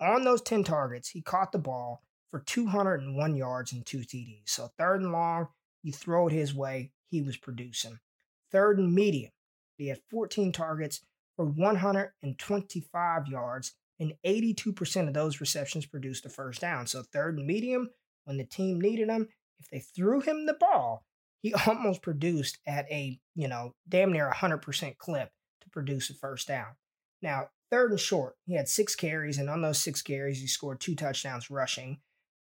On 0.00 0.24
those 0.24 0.40
10 0.40 0.64
targets, 0.64 1.10
he 1.10 1.20
caught 1.20 1.52
the 1.52 1.58
ball 1.58 2.02
for 2.30 2.40
201 2.40 3.36
yards 3.36 3.72
and 3.72 3.84
two 3.84 3.98
TDs. 3.98 4.48
So, 4.48 4.70
third 4.78 5.02
and 5.02 5.12
long, 5.12 5.48
you 5.82 5.92
throw 5.92 6.28
it 6.28 6.32
his 6.32 6.54
way, 6.54 6.92
he 7.08 7.20
was 7.20 7.36
producing. 7.36 7.98
Third 8.50 8.78
and 8.78 8.94
medium, 8.94 9.32
he 9.76 9.88
had 9.88 10.00
14 10.08 10.52
targets 10.52 11.00
for 11.40 11.46
125 11.46 13.26
yards, 13.26 13.72
and 13.98 14.12
82% 14.26 15.08
of 15.08 15.14
those 15.14 15.40
receptions 15.40 15.86
produced 15.86 16.26
a 16.26 16.28
first 16.28 16.60
down. 16.60 16.86
So, 16.86 17.02
third 17.02 17.38
and 17.38 17.46
medium, 17.46 17.88
when 18.24 18.36
the 18.36 18.44
team 18.44 18.78
needed 18.78 19.08
him, 19.08 19.26
if 19.58 19.70
they 19.70 19.78
threw 19.78 20.20
him 20.20 20.44
the 20.44 20.52
ball, 20.52 21.06
he 21.40 21.54
almost 21.66 22.02
produced 22.02 22.58
at 22.66 22.84
a, 22.90 23.18
you 23.34 23.48
know, 23.48 23.74
damn 23.88 24.12
near 24.12 24.30
100% 24.30 24.98
clip 24.98 25.30
to 25.62 25.70
produce 25.70 26.10
a 26.10 26.14
first 26.14 26.46
down. 26.46 26.76
Now, 27.22 27.48
third 27.70 27.90
and 27.90 28.00
short, 28.00 28.36
he 28.44 28.54
had 28.54 28.68
six 28.68 28.94
carries, 28.94 29.38
and 29.38 29.48
on 29.48 29.62
those 29.62 29.78
six 29.78 30.02
carries, 30.02 30.42
he 30.42 30.46
scored 30.46 30.78
two 30.78 30.94
touchdowns 30.94 31.48
rushing, 31.48 32.00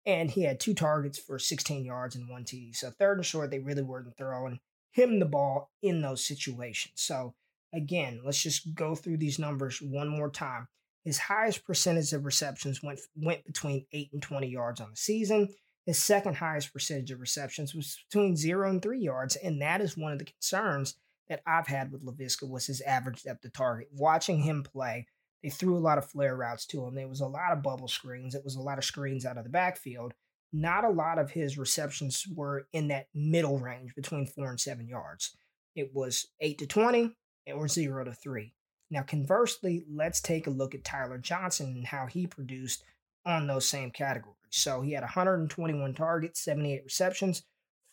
and 0.04 0.32
he 0.32 0.46
had 0.46 0.60
two 0.60 0.74
targets 0.74 1.20
for 1.20 1.38
16 1.38 1.86
yards 1.86 2.16
and 2.16 2.28
one 2.28 2.44
TD. 2.44 2.76
So, 2.76 2.90
third 2.90 3.20
and 3.20 3.26
short, 3.26 3.52
they 3.52 3.60
really 3.60 3.84
weren't 3.84 4.18
throwing 4.18 4.62
him 4.90 5.20
the 5.20 5.28
ball 5.28 5.70
in 5.84 6.02
those 6.02 6.26
situations. 6.26 6.94
So, 6.96 7.36
again, 7.74 8.22
let's 8.24 8.42
just 8.42 8.74
go 8.76 8.96
through 8.96 9.18
these 9.18 9.40
numbers 9.40 9.82
one 9.82 10.10
more 10.10 10.30
time. 10.30 10.68
His 11.04 11.18
highest 11.18 11.66
percentage 11.66 12.14
of 12.14 12.26
receptions 12.26 12.84
went 12.84 13.00
went 13.16 13.46
between 13.46 13.86
8 13.92 14.10
and 14.14 14.22
20 14.22 14.48
yards 14.48 14.82
on 14.82 14.92
the 14.92 14.98
season. 14.98 15.50
His 15.86 15.98
second 15.98 16.36
highest 16.36 16.72
percentage 16.72 17.10
of 17.12 17.20
receptions 17.20 17.74
was 17.74 17.98
between 18.10 18.36
zero 18.36 18.70
and 18.70 18.82
three 18.82 19.00
yards, 19.00 19.36
and 19.38 19.62
that 19.62 19.82
is 19.82 19.98
one 19.98 20.12
of 20.12 20.20
the 20.20 20.26
concerns 20.26 20.96
that 21.30 21.42
I've 21.48 21.68
had 21.68 21.92
with 21.92 22.06
Laviska 22.06 22.50
was 22.50 22.68
his 22.68 22.82
average 22.82 23.24
depth 23.24 23.46
of 23.46 23.54
target. 23.54 23.88
Watching 23.94 24.42
him 24.42 24.64
play, 24.64 25.08
they 25.42 25.50
threw 25.50 25.78
a 25.78 25.80
lot 25.80 25.98
of 25.98 26.10
flare 26.10 26.36
routes 26.36 26.66
to 26.68 26.86
him. 26.86 26.96
There 26.96 27.08
was 27.08 27.22
a 27.22 27.28
lot 27.28 27.54
of 27.54 27.64
bubble 27.64 27.88
screens. 27.88 28.36
It 28.36 28.44
was 28.44 28.56
a 28.56 28.62
lot 28.62 28.78
of 28.78 28.84
screens 28.84 29.26
out 29.26 29.38
of 29.38 29.46
the 29.46 29.50
backfield. 29.50 30.14
Not 30.52 30.84
a 30.84 30.90
lot 30.90 31.20
of 31.20 31.32
his 31.32 31.58
receptions 31.58 32.26
were 32.36 32.68
in 32.74 32.90
that 32.90 33.08
middle 33.14 33.60
range 33.60 33.96
between 33.96 34.26
four 34.26 34.50
and 34.50 34.60
seven 34.60 34.88
yards. 34.88 35.36
It 35.76 35.92
was 35.94 36.28
eight 36.42 36.58
to 36.60 36.68
20 36.68 37.16
or 37.52 37.68
zero 37.68 38.04
to 38.04 38.14
three. 38.14 38.54
Now, 38.92 39.04
conversely, 39.04 39.86
let's 39.90 40.20
take 40.20 40.48
a 40.48 40.52
look 40.52 40.74
at 40.74 40.84
Tyler 40.84 41.18
Johnson 41.18 41.74
and 41.76 41.86
how 41.86 42.08
he 42.08 42.26
produced 42.26 42.84
on 43.26 43.48
those 43.48 43.70
same 43.70 43.92
categories. 43.92 44.36
So 44.50 44.82
he 44.82 44.94
had 44.94 45.04
121 45.04 45.94
targets, 45.94 46.44
78 46.44 46.84
receptions. 46.84 47.44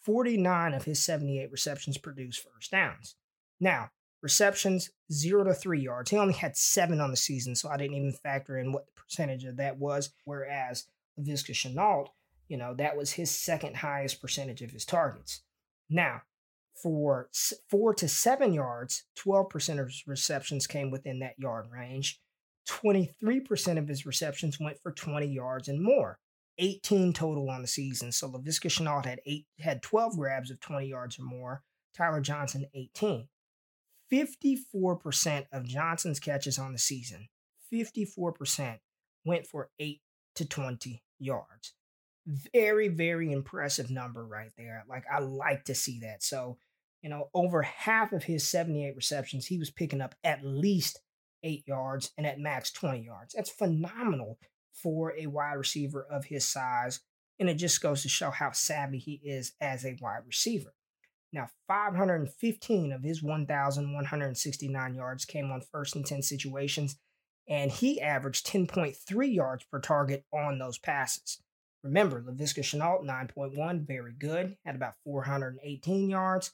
49 0.07 0.73
of 0.73 0.85
his 0.85 1.03
78 1.03 1.51
receptions 1.51 1.99
produced 1.99 2.41
first 2.41 2.71
downs. 2.71 3.17
Now, 3.59 3.91
receptions, 4.23 4.91
zero 5.13 5.43
to 5.43 5.53
three 5.53 5.81
yards. 5.81 6.11
He 6.11 6.17
only 6.17 6.35
had 6.35 6.57
seven 6.57 7.01
on 7.01 7.11
the 7.11 7.17
season, 7.17 7.57
so 7.57 7.69
I 7.69 7.77
didn't 7.77 7.97
even 7.97 8.13
factor 8.13 8.57
in 8.57 8.73
what 8.73 8.87
the 8.87 8.93
percentage 8.93 9.45
of 9.45 9.57
that 9.57 9.79
was. 9.79 10.11
Whereas 10.25 10.85
Laviska 11.19 11.53
Shenault, 11.53 12.07
you 12.49 12.57
know, 12.57 12.73
that 12.75 12.97
was 12.97 13.13
his 13.13 13.33
second 13.33 13.77
highest 13.77 14.21
percentage 14.21 14.63
of 14.63 14.71
his 14.71 14.85
targets. 14.85 15.43
Now, 15.91 16.23
for 16.83 17.31
four 17.71 17.95
to 17.95 18.09
seven 18.09 18.53
yards, 18.53 19.05
12% 19.19 19.81
of 19.81 19.87
his 19.87 20.05
receptions 20.07 20.67
came 20.67 20.91
within 20.91 21.21
that 21.21 21.39
yard 21.39 21.67
range. 21.71 22.21
23% 22.69 23.79
of 23.79 23.89
his 23.89 24.05
receptions 24.07 24.59
went 24.59 24.79
for 24.83 24.93
20 24.93 25.27
yards 25.27 25.69
and 25.69 25.83
more. 25.83 26.19
18 26.59 27.13
total 27.13 27.51
on 27.51 27.63
the 27.63 27.69
season. 27.69 28.13
So 28.13 28.29
Laviska 28.29 28.71
Shenault 28.71 29.05
had 29.05 29.21
eight 29.27 29.47
had 29.61 29.83
12 29.83 30.17
grabs 30.17 30.51
of 30.51 30.59
20 30.61 30.87
yards 30.87 31.19
or 31.19 31.25
more. 31.25 31.63
Tyler 31.95 32.21
Johnson 32.21 32.67
18. 32.75 33.29
54% 34.13 35.47
of 35.53 35.67
Johnson's 35.67 36.21
catches 36.21 36.59
on 36.59 36.73
the 36.73 36.79
season, 36.79 37.29
54% 37.73 38.79
went 39.25 39.47
for 39.47 39.71
8 39.79 40.01
to 40.37 40.45
20 40.45 41.03
yards. 41.19 41.75
Very, 42.53 42.89
very 42.89 43.33
impressive 43.33 43.91
number 43.91 44.25
right 44.25 44.51
there. 44.57 44.85
Like, 44.89 45.05
I 45.13 45.21
like 45.21 45.65
to 45.65 45.75
see 45.75 46.01
that. 46.01 46.23
So, 46.23 46.59
you 47.07 47.11
know, 47.11 47.31
over 47.35 47.63
half 47.63 48.13
of 48.13 48.25
his 48.25 48.49
78 48.49 48.97
receptions, 48.97 49.47
he 49.47 49.59
was 49.59 49.71
picking 49.71 50.01
up 50.01 50.17
at 50.25 50.45
least 50.45 50.99
eight 51.45 51.63
yards 51.65 52.11
and 52.19 52.27
at 52.27 52.41
max 52.41 52.73
20 52.73 53.01
yards. 53.01 53.33
That's 53.33 53.49
phenomenal 53.49 54.41
for 54.73 55.15
a 55.17 55.29
wide 55.29 55.53
receiver 55.53 56.05
of 56.11 56.25
his 56.25 56.45
size. 56.45 56.99
And 57.39 57.49
it 57.49 57.59
just 57.59 57.81
goes 57.81 58.03
to 58.03 58.09
show 58.09 58.31
how 58.31 58.51
savvy 58.51 58.99
he 58.99 59.21
is 59.23 59.53
as 59.61 59.85
a 59.85 59.97
wide 60.01 60.23
receiver. 60.27 60.75
Now, 61.33 61.47
515 61.69 62.91
of 62.91 63.05
his 63.05 63.23
1,169 63.23 64.95
yards 64.97 65.25
came 65.25 65.53
on 65.53 65.61
first 65.61 65.95
and 65.95 66.05
10 66.05 66.23
situations, 66.23 66.97
and 67.49 67.71
he 67.71 68.01
averaged 68.01 68.49
10.3 68.49 69.33
yards 69.33 69.65
per 69.71 69.79
target 69.79 70.25
on 70.35 70.59
those 70.59 70.79
passes. 70.79 71.41
Remember, 71.85 72.21
Laviska 72.21 72.65
Shenault, 72.65 73.05
9.1, 73.05 73.87
very 73.87 74.13
good, 74.19 74.57
had 74.65 74.75
about 74.75 74.95
418 75.05 76.11
yards. 76.11 76.51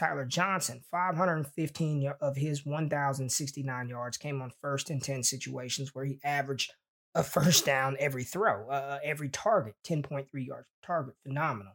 Tyler 0.00 0.24
Johnson, 0.24 0.80
515 0.90 2.14
of 2.22 2.36
his 2.36 2.64
1,069 2.64 3.88
yards 3.90 4.16
came 4.16 4.40
on 4.40 4.50
first 4.62 4.88
and 4.88 5.02
10 5.02 5.22
situations 5.22 5.94
where 5.94 6.06
he 6.06 6.18
averaged 6.24 6.72
a 7.14 7.22
first 7.22 7.66
down 7.66 7.98
every 8.00 8.24
throw, 8.24 8.70
uh, 8.70 8.98
every 9.04 9.28
target, 9.28 9.74
10.3 9.86 10.26
yards 10.34 10.68
per 10.68 10.86
target. 10.86 11.16
Phenomenal. 11.22 11.74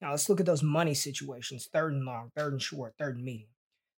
Now 0.00 0.12
let's 0.12 0.28
look 0.28 0.38
at 0.38 0.46
those 0.46 0.62
money 0.62 0.94
situations 0.94 1.68
third 1.72 1.92
and 1.94 2.04
long, 2.04 2.30
third 2.36 2.52
and 2.52 2.62
short, 2.62 2.94
third 2.96 3.16
and 3.16 3.24
medium. 3.24 3.50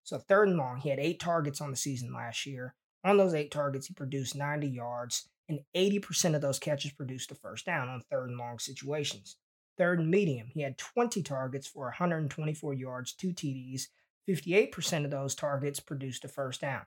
So, 0.04 0.18
third 0.18 0.48
and 0.48 0.56
long, 0.56 0.78
he 0.78 0.88
had 0.88 0.98
eight 0.98 1.20
targets 1.20 1.60
on 1.60 1.70
the 1.70 1.76
season 1.76 2.14
last 2.14 2.46
year. 2.46 2.74
On 3.04 3.18
those 3.18 3.34
eight 3.34 3.50
targets, 3.50 3.88
he 3.88 3.94
produced 3.94 4.34
90 4.34 4.68
yards, 4.68 5.28
and 5.50 5.60
80% 5.76 6.34
of 6.34 6.40
those 6.40 6.58
catches 6.58 6.92
produced 6.92 7.30
a 7.30 7.34
first 7.34 7.66
down 7.66 7.88
on 7.88 8.00
third 8.10 8.30
and 8.30 8.38
long 8.38 8.58
situations. 8.58 9.36
Third 9.78 10.00
and 10.00 10.10
medium, 10.10 10.48
he 10.52 10.62
had 10.62 10.78
20 10.78 11.22
targets 11.22 11.66
for 11.66 11.84
124 11.84 12.74
yards, 12.74 13.12
two 13.12 13.32
TDs. 13.32 13.88
58% 14.28 15.04
of 15.04 15.10
those 15.10 15.34
targets 15.34 15.80
produced 15.80 16.24
a 16.24 16.28
first 16.28 16.62
down. 16.62 16.82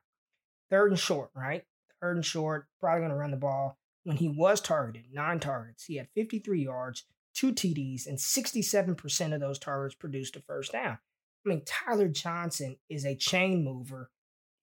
Third 0.69 0.91
and 0.91 0.99
short, 0.99 1.30
right? 1.34 1.65
Third 2.02 2.17
and 2.17 2.25
short, 2.25 2.67
probably 2.80 3.02
going 3.02 3.12
to 3.12 3.15
run 3.15 3.32
the 3.32 3.38
ball. 3.38 3.78
When 4.04 4.17
he 4.17 4.28
was 4.28 4.60
targeted, 4.62 5.13
nine 5.13 5.39
targets, 5.39 5.86
he 5.86 5.97
had 5.97 6.08
53 6.15 6.63
yards, 6.63 7.04
two 7.34 7.54
TDs, 7.54 8.08
and 8.08 8.17
67% 8.17 9.34
of 9.34 9.39
those 9.39 9.60
targets 9.60 9.95
produced 9.95 10.36
a 10.36 10.41
first 10.41 10.71
down. 10.71 10.97
I 11.45 11.49
mean, 11.49 11.62
Tyler 11.65 12.08
Johnson 12.08 12.78
is 12.89 13.06
a 13.06 13.15
chain 13.15 13.63
mover. 13.63 14.10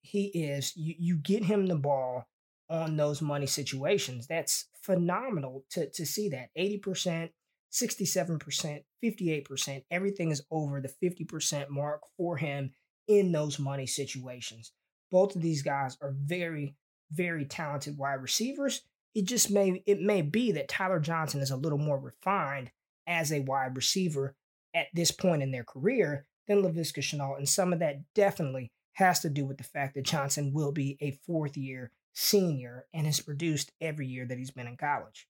He 0.01 0.25
is, 0.25 0.75
you, 0.75 0.95
you 0.97 1.15
get 1.17 1.45
him 1.45 1.67
the 1.67 1.75
ball 1.75 2.27
on 2.69 2.97
those 2.97 3.21
money 3.21 3.45
situations. 3.45 4.27
That's 4.27 4.65
phenomenal 4.81 5.65
to, 5.71 5.89
to 5.89 6.05
see 6.05 6.29
that. 6.29 6.49
80%, 6.57 7.29
67%, 7.71 8.83
58%, 9.03 9.83
everything 9.91 10.31
is 10.31 10.43
over 10.51 10.81
the 10.81 10.93
50% 11.03 11.69
mark 11.69 12.01
for 12.17 12.37
him 12.37 12.71
in 13.07 13.31
those 13.31 13.59
money 13.59 13.85
situations. 13.85 14.71
Both 15.11 15.35
of 15.35 15.41
these 15.41 15.61
guys 15.61 15.97
are 16.01 16.13
very, 16.17 16.75
very 17.11 17.45
talented 17.45 17.97
wide 17.97 18.21
receivers 18.21 18.81
it 19.17 19.25
just 19.25 19.49
may 19.49 19.81
it 19.87 19.99
may 19.99 20.21
be 20.21 20.51
that 20.51 20.69
Tyler 20.69 20.99
Johnson 20.99 21.41
is 21.41 21.49
a 21.49 21.57
little 21.57 21.79
more 21.79 21.99
refined 21.99 22.69
as 23.07 23.31
a 23.31 23.39
wide 23.39 23.75
receiver 23.75 24.35
at 24.75 24.85
this 24.93 25.09
point 25.09 25.41
in 25.41 25.49
their 25.49 25.63
career 25.63 26.27
than 26.47 26.61
Laviska 26.61 26.99
Shenault, 26.99 27.37
and 27.37 27.49
some 27.49 27.73
of 27.73 27.79
that 27.79 28.13
definitely 28.13 28.71
has 28.93 29.19
to 29.21 29.29
do 29.31 29.43
with 29.43 29.57
the 29.57 29.63
fact 29.63 29.95
that 29.95 30.05
Johnson 30.05 30.53
will 30.53 30.71
be 30.71 30.97
a 31.01 31.17
fourth 31.25 31.57
year 31.57 31.91
senior 32.13 32.85
and 32.93 33.07
has 33.07 33.19
produced 33.19 33.71
every 33.81 34.05
year 34.05 34.27
that 34.27 34.37
he's 34.37 34.51
been 34.51 34.67
in 34.67 34.77
college. 34.77 35.27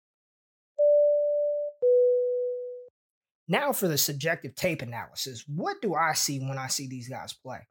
Now 3.47 3.71
for 3.71 3.87
the 3.87 3.97
subjective 3.97 4.55
tape 4.55 4.81
analysis. 4.81 5.43
What 5.47 5.81
do 5.81 5.95
I 5.95 6.13
see 6.13 6.39
when 6.39 6.57
I 6.57 6.67
see 6.67 6.87
these 6.87 7.07
guys 7.07 7.33
play? 7.33 7.67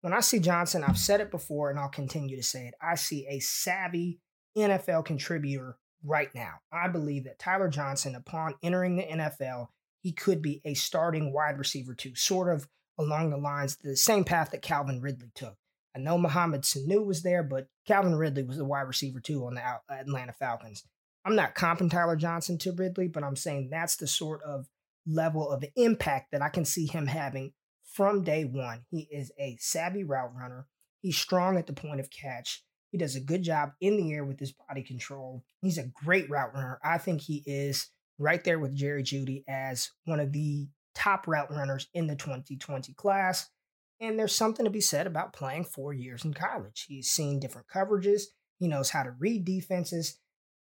When 0.00 0.14
I 0.14 0.20
see 0.20 0.38
Johnson, 0.38 0.82
I've 0.82 0.98
said 0.98 1.20
it 1.20 1.30
before 1.30 1.70
and 1.70 1.78
I'll 1.78 1.90
continue 1.90 2.36
to 2.36 2.42
say 2.42 2.66
it. 2.66 2.74
I 2.80 2.94
see 2.94 3.26
a 3.28 3.38
savvy 3.40 4.18
NFL 4.56 5.04
contributor 5.04 5.76
right 6.02 6.34
now. 6.34 6.54
I 6.72 6.88
believe 6.88 7.24
that 7.24 7.38
Tyler 7.38 7.68
Johnson, 7.68 8.14
upon 8.14 8.54
entering 8.62 8.96
the 8.96 9.02
NFL, 9.02 9.68
he 10.00 10.12
could 10.12 10.40
be 10.40 10.62
a 10.64 10.72
starting 10.72 11.32
wide 11.32 11.58
receiver 11.58 11.94
too, 11.94 12.14
sort 12.14 12.52
of 12.52 12.66
along 12.98 13.30
the 13.30 13.36
lines, 13.36 13.76
the 13.76 13.96
same 13.96 14.24
path 14.24 14.50
that 14.50 14.62
Calvin 14.62 15.02
Ridley 15.02 15.30
took. 15.34 15.56
I 15.94 15.98
know 15.98 16.16
Mohamed 16.16 16.62
Sanu 16.62 17.04
was 17.04 17.22
there, 17.22 17.42
but 17.42 17.66
Calvin 17.86 18.14
Ridley 18.14 18.44
was 18.44 18.58
a 18.58 18.64
wide 18.64 18.82
receiver 18.82 19.20
too 19.20 19.44
on 19.44 19.54
the 19.54 19.62
Atlanta 19.90 20.32
Falcons. 20.32 20.84
I'm 21.24 21.36
not 21.36 21.54
comping 21.54 21.90
Tyler 21.90 22.16
Johnson 22.16 22.56
to 22.58 22.72
Ridley, 22.72 23.08
but 23.08 23.22
I'm 23.22 23.36
saying 23.36 23.68
that's 23.70 23.96
the 23.96 24.06
sort 24.06 24.42
of 24.42 24.66
level 25.06 25.50
of 25.50 25.64
impact 25.76 26.32
that 26.32 26.42
I 26.42 26.48
can 26.48 26.64
see 26.64 26.86
him 26.86 27.06
having 27.06 27.52
from 27.92 28.22
day 28.22 28.44
one. 28.44 28.84
He 28.90 29.08
is 29.10 29.32
a 29.38 29.56
savvy 29.60 30.04
route 30.04 30.34
runner. 30.34 30.66
He's 31.00 31.18
strong 31.18 31.56
at 31.56 31.66
the 31.66 31.72
point 31.72 32.00
of 32.00 32.10
catch. 32.10 32.62
He 32.90 32.98
does 32.98 33.16
a 33.16 33.20
good 33.20 33.42
job 33.42 33.72
in 33.80 33.96
the 33.96 34.12
air 34.12 34.24
with 34.24 34.38
his 34.38 34.52
body 34.52 34.82
control. 34.82 35.44
He's 35.62 35.78
a 35.78 35.90
great 36.04 36.28
route 36.28 36.54
runner. 36.54 36.78
I 36.84 36.98
think 36.98 37.20
he 37.20 37.42
is 37.46 37.88
right 38.18 38.42
there 38.42 38.58
with 38.58 38.76
Jerry 38.76 39.02
Jeudy 39.02 39.44
as 39.48 39.90
one 40.04 40.20
of 40.20 40.32
the 40.32 40.68
top 40.94 41.26
route 41.26 41.50
runners 41.50 41.88
in 41.94 42.06
the 42.06 42.16
2020 42.16 42.92
class. 42.94 43.48
And 44.00 44.18
there's 44.18 44.34
something 44.34 44.64
to 44.64 44.70
be 44.70 44.80
said 44.80 45.06
about 45.06 45.32
playing 45.32 45.64
four 45.64 45.92
years 45.92 46.24
in 46.24 46.34
college. 46.34 46.86
He's 46.88 47.08
seen 47.08 47.38
different 47.38 47.68
coverages. 47.68 48.22
He 48.58 48.66
knows 48.66 48.90
how 48.90 49.02
to 49.02 49.12
read 49.18 49.44
defenses. 49.44 50.18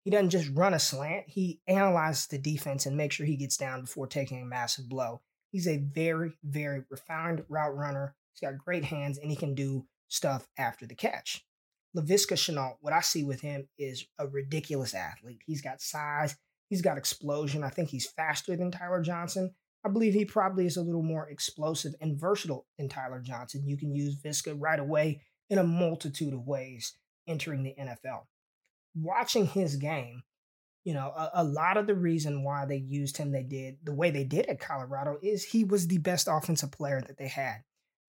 He 0.04 0.10
doesn't 0.10 0.30
just 0.30 0.50
run 0.54 0.74
a 0.74 0.78
slant, 0.78 1.24
he 1.28 1.60
analyzes 1.66 2.26
the 2.26 2.38
defense 2.38 2.84
and 2.84 2.96
makes 2.96 3.16
sure 3.16 3.26
he 3.26 3.36
gets 3.36 3.56
down 3.56 3.82
before 3.82 4.06
taking 4.06 4.42
a 4.42 4.44
massive 4.44 4.88
blow. 4.88 5.22
He's 5.50 5.66
a 5.66 5.78
very, 5.78 6.32
very 6.44 6.84
refined 6.90 7.44
route 7.48 7.76
runner. 7.76 8.14
He's 8.32 8.46
got 8.46 8.58
great 8.58 8.84
hands 8.84 9.18
and 9.18 9.30
he 9.30 9.36
can 9.36 9.54
do 9.54 9.86
stuff 10.08 10.46
after 10.58 10.86
the 10.86 10.94
catch. 10.94 11.46
Laviska 11.96 12.34
Shenault, 12.34 12.76
what 12.80 12.92
I 12.92 13.00
see 13.00 13.24
with 13.24 13.40
him 13.40 13.68
is 13.78 14.04
a 14.18 14.26
ridiculous 14.26 14.94
athlete. 14.94 15.40
He's 15.46 15.62
got 15.62 15.80
size, 15.80 16.36
he's 16.68 16.82
got 16.82 16.98
explosion. 16.98 17.62
I 17.62 17.70
think 17.70 17.88
he's 17.88 18.10
faster 18.10 18.56
than 18.56 18.72
Tyler 18.72 19.00
Johnson. 19.00 19.54
I 19.84 19.90
believe 19.90 20.14
he 20.14 20.24
probably 20.24 20.66
is 20.66 20.76
a 20.76 20.82
little 20.82 21.02
more 21.02 21.28
explosive 21.28 21.94
and 22.00 22.18
versatile 22.18 22.66
than 22.78 22.88
Tyler 22.88 23.20
Johnson. 23.20 23.66
You 23.66 23.76
can 23.76 23.94
use 23.94 24.16
Viska 24.16 24.56
right 24.58 24.80
away 24.80 25.20
in 25.50 25.58
a 25.58 25.64
multitude 25.64 26.34
of 26.34 26.46
ways 26.46 26.94
entering 27.28 27.62
the 27.62 27.74
NFL. 27.78 28.24
Watching 28.94 29.46
his 29.46 29.76
game, 29.76 30.22
you 30.84 30.94
know, 30.94 31.08
a, 31.08 31.30
a, 31.34 31.44
lot 31.44 31.76
of 31.76 31.86
the 31.86 31.94
reason 31.94 32.44
why 32.44 32.66
they 32.66 32.76
used 32.76 33.16
him 33.16 33.32
they 33.32 33.42
did 33.42 33.78
the 33.82 33.94
way 33.94 34.10
they 34.10 34.24
did 34.24 34.46
at 34.46 34.60
Colorado 34.60 35.18
is 35.22 35.42
he 35.42 35.64
was 35.64 35.88
the 35.88 35.98
best 35.98 36.28
offensive 36.30 36.70
player 36.70 37.00
that 37.00 37.16
they 37.18 37.28
had. 37.28 37.62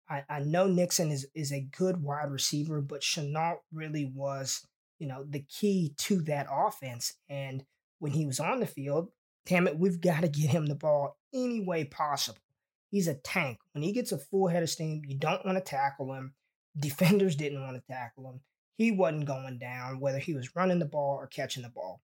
I, 0.08 0.24
I 0.28 0.40
know 0.40 0.66
Nixon 0.66 1.10
is 1.10 1.26
is 1.34 1.52
a 1.52 1.66
good 1.76 2.02
wide 2.02 2.30
receiver, 2.30 2.80
but 2.80 3.00
Shenault 3.00 3.58
really 3.72 4.04
was, 4.14 4.66
you 4.98 5.06
know, 5.06 5.24
the 5.28 5.40
key 5.40 5.94
to 5.98 6.20
that 6.22 6.46
offense. 6.50 7.14
And 7.28 7.64
when 8.00 8.12
he 8.12 8.26
was 8.26 8.40
on 8.40 8.60
the 8.60 8.66
field, 8.66 9.08
damn 9.46 9.66
it, 9.66 9.78
we've 9.78 10.00
got 10.00 10.20
to 10.20 10.28
get 10.28 10.50
him 10.50 10.66
the 10.66 10.74
ball 10.74 11.16
any 11.32 11.60
way 11.60 11.84
possible. 11.84 12.40
He's 12.90 13.08
a 13.08 13.14
tank. 13.14 13.58
When 13.72 13.82
he 13.82 13.92
gets 13.92 14.12
a 14.12 14.18
full 14.18 14.48
head 14.48 14.62
of 14.62 14.70
steam, 14.70 15.02
you 15.06 15.16
don't 15.16 15.44
want 15.44 15.58
to 15.58 15.64
tackle 15.64 16.12
him. 16.12 16.34
Defenders 16.78 17.36
didn't 17.36 17.62
want 17.62 17.76
to 17.76 17.82
tackle 17.92 18.30
him. 18.30 18.40
He 18.76 18.90
wasn't 18.90 19.26
going 19.26 19.58
down, 19.58 20.00
whether 20.00 20.18
he 20.18 20.34
was 20.34 20.56
running 20.56 20.78
the 20.78 20.84
ball 20.84 21.16
or 21.20 21.26
catching 21.26 21.62
the 21.62 21.68
ball. 21.68 22.00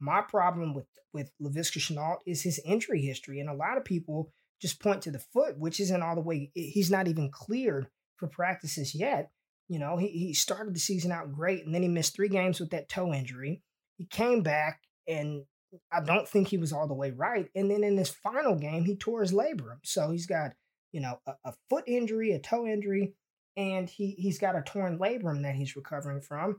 My 0.00 0.20
problem 0.20 0.74
with 0.74 0.86
with 1.12 1.30
Laviska 1.40 1.78
Shenault 1.78 2.18
is 2.26 2.42
his 2.42 2.60
injury 2.64 3.02
history, 3.02 3.40
and 3.40 3.50
a 3.50 3.54
lot 3.54 3.76
of 3.76 3.84
people 3.84 4.32
just 4.62 4.80
point 4.80 5.02
to 5.02 5.10
the 5.10 5.18
foot, 5.18 5.58
which 5.58 5.80
isn't 5.80 6.02
all 6.02 6.14
the 6.14 6.20
way, 6.20 6.52
he's 6.54 6.90
not 6.90 7.08
even 7.08 7.28
cleared 7.30 7.88
for 8.16 8.28
practices 8.28 8.94
yet. 8.94 9.30
You 9.68 9.80
know, 9.80 9.96
he, 9.96 10.06
he 10.06 10.34
started 10.34 10.72
the 10.72 10.80
season 10.80 11.10
out 11.10 11.32
great 11.32 11.66
and 11.66 11.74
then 11.74 11.82
he 11.82 11.88
missed 11.88 12.14
three 12.14 12.28
games 12.28 12.60
with 12.60 12.70
that 12.70 12.88
toe 12.88 13.12
injury. 13.12 13.60
He 13.98 14.06
came 14.06 14.42
back 14.42 14.80
and 15.08 15.42
I 15.90 16.00
don't 16.00 16.28
think 16.28 16.46
he 16.46 16.58
was 16.58 16.72
all 16.72 16.86
the 16.86 16.94
way 16.94 17.10
right. 17.10 17.48
And 17.56 17.68
then 17.68 17.82
in 17.82 17.96
this 17.96 18.10
final 18.10 18.54
game, 18.54 18.84
he 18.84 18.94
tore 18.94 19.22
his 19.22 19.32
labrum. 19.32 19.78
So 19.82 20.12
he's 20.12 20.26
got, 20.26 20.52
you 20.92 21.00
know, 21.00 21.18
a, 21.26 21.32
a 21.44 21.54
foot 21.68 21.84
injury, 21.88 22.30
a 22.30 22.38
toe 22.38 22.64
injury, 22.64 23.14
and 23.56 23.88
he, 23.88 24.12
he's 24.18 24.38
got 24.38 24.56
a 24.56 24.62
torn 24.62 24.98
labrum 24.98 25.42
that 25.42 25.54
he's 25.54 25.76
recovering 25.76 26.20
from. 26.20 26.56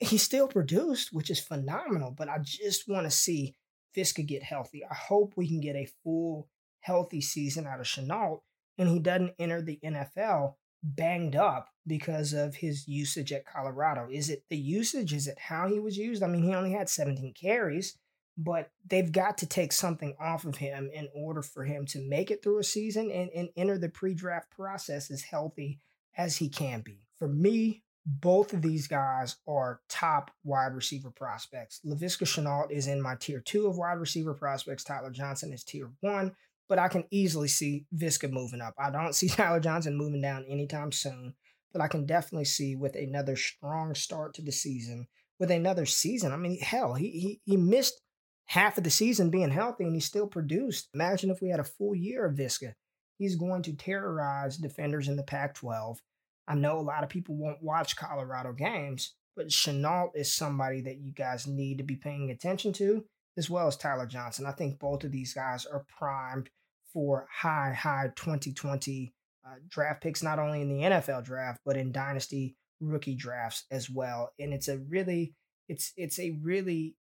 He 0.00 0.18
still 0.18 0.46
produced, 0.46 1.12
which 1.12 1.30
is 1.30 1.40
phenomenal, 1.40 2.12
but 2.16 2.28
I 2.28 2.38
just 2.40 2.88
want 2.88 3.06
to 3.06 3.10
see 3.10 3.56
Viska 3.96 4.24
get 4.24 4.42
healthy. 4.42 4.82
I 4.88 4.94
hope 4.94 5.34
we 5.36 5.48
can 5.48 5.60
get 5.60 5.76
a 5.76 5.88
full 6.04 6.48
healthy 6.80 7.20
season 7.20 7.66
out 7.66 7.80
of 7.80 7.86
Shenault 7.86 8.40
and 8.78 8.88
he 8.88 9.00
doesn't 9.00 9.34
enter 9.38 9.60
the 9.60 9.80
NFL 9.84 10.54
banged 10.82 11.34
up 11.34 11.68
because 11.86 12.32
of 12.32 12.54
his 12.54 12.86
usage 12.86 13.32
at 13.32 13.46
Colorado. 13.46 14.08
Is 14.10 14.30
it 14.30 14.44
the 14.48 14.56
usage? 14.56 15.12
Is 15.12 15.26
it 15.26 15.38
how 15.38 15.68
he 15.68 15.80
was 15.80 15.96
used? 15.96 16.22
I 16.22 16.28
mean, 16.28 16.44
he 16.44 16.54
only 16.54 16.72
had 16.72 16.88
17 16.88 17.34
carries, 17.34 17.96
but 18.36 18.70
they've 18.86 19.10
got 19.10 19.38
to 19.38 19.46
take 19.46 19.72
something 19.72 20.14
off 20.20 20.44
of 20.44 20.56
him 20.56 20.90
in 20.92 21.08
order 21.14 21.42
for 21.42 21.64
him 21.64 21.86
to 21.86 22.08
make 22.08 22.30
it 22.30 22.42
through 22.42 22.60
a 22.60 22.64
season 22.64 23.10
and, 23.10 23.30
and 23.34 23.48
enter 23.56 23.78
the 23.78 23.88
pre 23.88 24.14
draft 24.14 24.50
process 24.50 25.10
as 25.10 25.22
healthy 25.22 25.80
as 26.18 26.36
he 26.36 26.50
can 26.50 26.82
be. 26.82 27.06
For 27.16 27.28
me, 27.28 27.82
both 28.04 28.52
of 28.52 28.60
these 28.60 28.86
guys 28.86 29.36
are 29.46 29.80
top 29.88 30.30
wide 30.44 30.74
receiver 30.74 31.10
prospects. 31.10 31.80
Laviska 31.86 32.26
Shenault 32.26 32.70
is 32.70 32.86
in 32.86 33.00
my 33.00 33.14
tier 33.14 33.40
two 33.40 33.66
of 33.66 33.78
wide 33.78 33.98
receiver 33.98 34.34
prospects. 34.34 34.84
Tyler 34.84 35.10
Johnson 35.10 35.52
is 35.52 35.64
tier 35.64 35.90
one 36.00 36.34
but 36.68 36.78
I 36.78 36.88
can 36.88 37.04
easily 37.10 37.48
see 37.48 37.86
Viska 37.96 38.30
moving 38.30 38.60
up. 38.60 38.74
I 38.78 38.90
don't 38.90 39.14
see 39.14 39.28
Tyler 39.28 39.60
Johnson 39.60 39.96
moving 39.96 40.20
down 40.20 40.44
anytime 40.48 40.92
soon, 40.92 41.34
but 41.72 41.82
I 41.82 41.88
can 41.88 42.06
definitely 42.06 42.44
see 42.44 42.76
with 42.76 42.94
another 42.94 43.36
strong 43.36 43.94
start 43.94 44.34
to 44.34 44.42
the 44.42 44.52
season, 44.52 45.08
with 45.40 45.50
another 45.50 45.86
season. 45.86 46.32
I 46.32 46.36
mean, 46.36 46.60
hell, 46.60 46.94
he 46.94 47.10
he, 47.10 47.40
he 47.44 47.56
missed 47.56 48.00
half 48.46 48.78
of 48.78 48.84
the 48.84 48.90
season 48.90 49.30
being 49.30 49.50
healthy 49.50 49.84
and 49.84 49.94
he 49.94 50.00
still 50.00 50.26
produced. 50.26 50.88
Imagine 50.94 51.30
if 51.30 51.42
we 51.42 51.50
had 51.50 51.60
a 51.60 51.64
full 51.64 51.94
year 51.94 52.26
of 52.26 52.36
Viska. 52.36 52.74
He's 53.18 53.36
going 53.36 53.62
to 53.62 53.72
terrorize 53.72 54.56
defenders 54.56 55.08
in 55.08 55.16
the 55.16 55.24
Pac 55.24 55.54
12. 55.54 56.00
I 56.48 56.54
know 56.54 56.78
a 56.78 56.80
lot 56.80 57.04
of 57.04 57.10
people 57.10 57.36
won't 57.36 57.62
watch 57.62 57.96
Colorado 57.96 58.52
games, 58.52 59.14
but 59.36 59.48
Shenault 59.48 60.12
is 60.14 60.32
somebody 60.32 60.80
that 60.80 60.98
you 60.98 61.12
guys 61.12 61.46
need 61.46 61.78
to 61.78 61.84
be 61.84 61.96
paying 61.96 62.30
attention 62.30 62.72
to, 62.74 63.04
as 63.36 63.50
well 63.50 63.68
as 63.68 63.76
Tyler 63.76 64.06
Johnson. 64.06 64.46
I 64.46 64.52
think 64.52 64.78
both 64.78 65.04
of 65.04 65.12
these 65.12 65.34
guys 65.34 65.66
are 65.66 65.84
primed 65.98 66.48
for 66.92 67.28
high, 67.30 67.74
high 67.74 68.10
2020 68.16 69.14
uh, 69.46 69.50
draft 69.68 70.02
picks, 70.02 70.22
not 70.22 70.38
only 70.38 70.62
in 70.62 70.70
the 70.70 70.82
NFL 70.82 71.24
draft, 71.24 71.60
but 71.66 71.76
in 71.76 71.92
dynasty 71.92 72.56
rookie 72.80 73.14
drafts 73.14 73.64
as 73.70 73.90
well. 73.90 74.32
And 74.38 74.54
it's 74.54 74.68
a 74.68 74.78
really, 74.78 75.34
it's 75.68 75.92
it's 75.96 76.18
a 76.18 76.38
really 76.42 76.96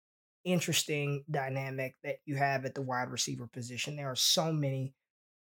interesting 0.44 1.24
dynamic 1.30 1.96
that 2.04 2.18
you 2.26 2.36
have 2.36 2.66
at 2.66 2.74
the 2.74 2.82
wide 2.82 3.10
receiver 3.10 3.48
position. 3.48 3.96
There 3.96 4.12
are 4.12 4.16
so 4.16 4.52
many 4.52 4.94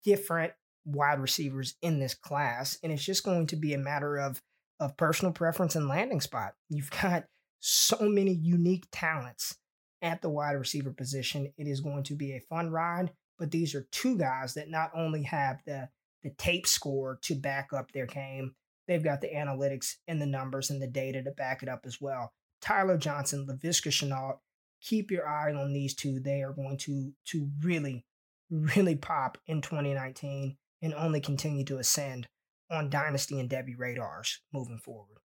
different 0.03 0.53
wide 0.85 1.19
receivers 1.19 1.75
in 1.81 1.99
this 1.99 2.13
class, 2.13 2.77
and 2.83 2.91
it's 2.91 3.03
just 3.03 3.23
going 3.23 3.47
to 3.47 3.55
be 3.55 3.73
a 3.73 3.79
matter 3.79 4.17
of 4.17 4.41
of 4.79 4.95
personal 4.95 5.33
preference 5.33 5.75
and 5.75 5.87
landing 5.87 6.21
spot. 6.21 6.53
You've 6.69 6.91
got 7.01 7.25
so 7.59 7.97
many 8.01 8.33
unique 8.33 8.85
talents 8.91 9.57
at 10.01 10.21
the 10.21 10.29
wide 10.29 10.53
receiver 10.53 10.91
position. 10.91 11.51
It 11.57 11.67
is 11.67 11.81
going 11.81 12.03
to 12.03 12.15
be 12.15 12.31
a 12.31 12.39
fun 12.39 12.71
ride 12.71 13.11
but 13.39 13.51
these 13.51 13.73
are 13.73 13.87
two 13.91 14.17
guys 14.17 14.53
that 14.53 14.69
not 14.69 14.91
only 14.93 15.23
have 15.23 15.61
the 15.65 15.89
the 16.21 16.31
tape 16.31 16.67
score 16.67 17.17
to 17.21 17.33
back 17.33 17.69
up 17.71 17.93
their 17.93 18.05
game, 18.05 18.53
they've 18.87 19.03
got 19.03 19.21
the 19.21 19.29
analytics 19.29 19.95
and 20.05 20.21
the 20.21 20.25
numbers 20.25 20.69
and 20.69 20.81
the 20.81 20.87
data 20.87 21.23
to 21.23 21.31
back 21.31 21.63
it 21.63 21.69
up 21.69 21.85
as 21.85 22.01
well. 22.01 22.33
Tyler 22.61 22.97
Johnson, 22.97 23.47
Laviska 23.49 23.89
Shenault, 23.89 24.39
keep 24.81 25.11
your 25.11 25.25
eye 25.25 25.53
on 25.53 25.71
these 25.71 25.95
two. 25.95 26.19
They 26.19 26.43
are 26.43 26.51
going 26.51 26.77
to 26.79 27.13
to 27.27 27.49
really, 27.61 28.05
really 28.51 28.97
pop 28.97 29.37
in 29.47 29.61
2019 29.61 30.57
and 30.81 30.93
only 30.93 31.21
continue 31.21 31.65
to 31.65 31.77
ascend 31.77 32.27
on 32.71 32.89
Dynasty 32.89 33.39
and 33.39 33.49
Devy 33.49 33.73
radars 33.77 34.41
moving 34.53 34.77
forward. 34.77 35.19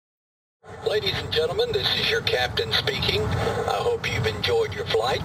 Ladies 0.88 1.18
and 1.18 1.30
gentlemen, 1.30 1.70
this 1.72 1.88
is 1.96 2.10
your 2.10 2.22
captain 2.22 2.72
speaking. 2.72 3.22
I 3.22 3.76
hope 3.76 4.10
you've 4.10 4.26
enjoyed 4.26 4.72
your 4.72 4.86
flight. 4.86 5.22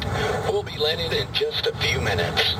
We'll 0.51 0.63
be 0.63 0.77
landing 0.77 1.17
in 1.17 1.33
just 1.33 1.65
a 1.65 1.75
few 1.77 2.01
minutes. 2.01 2.55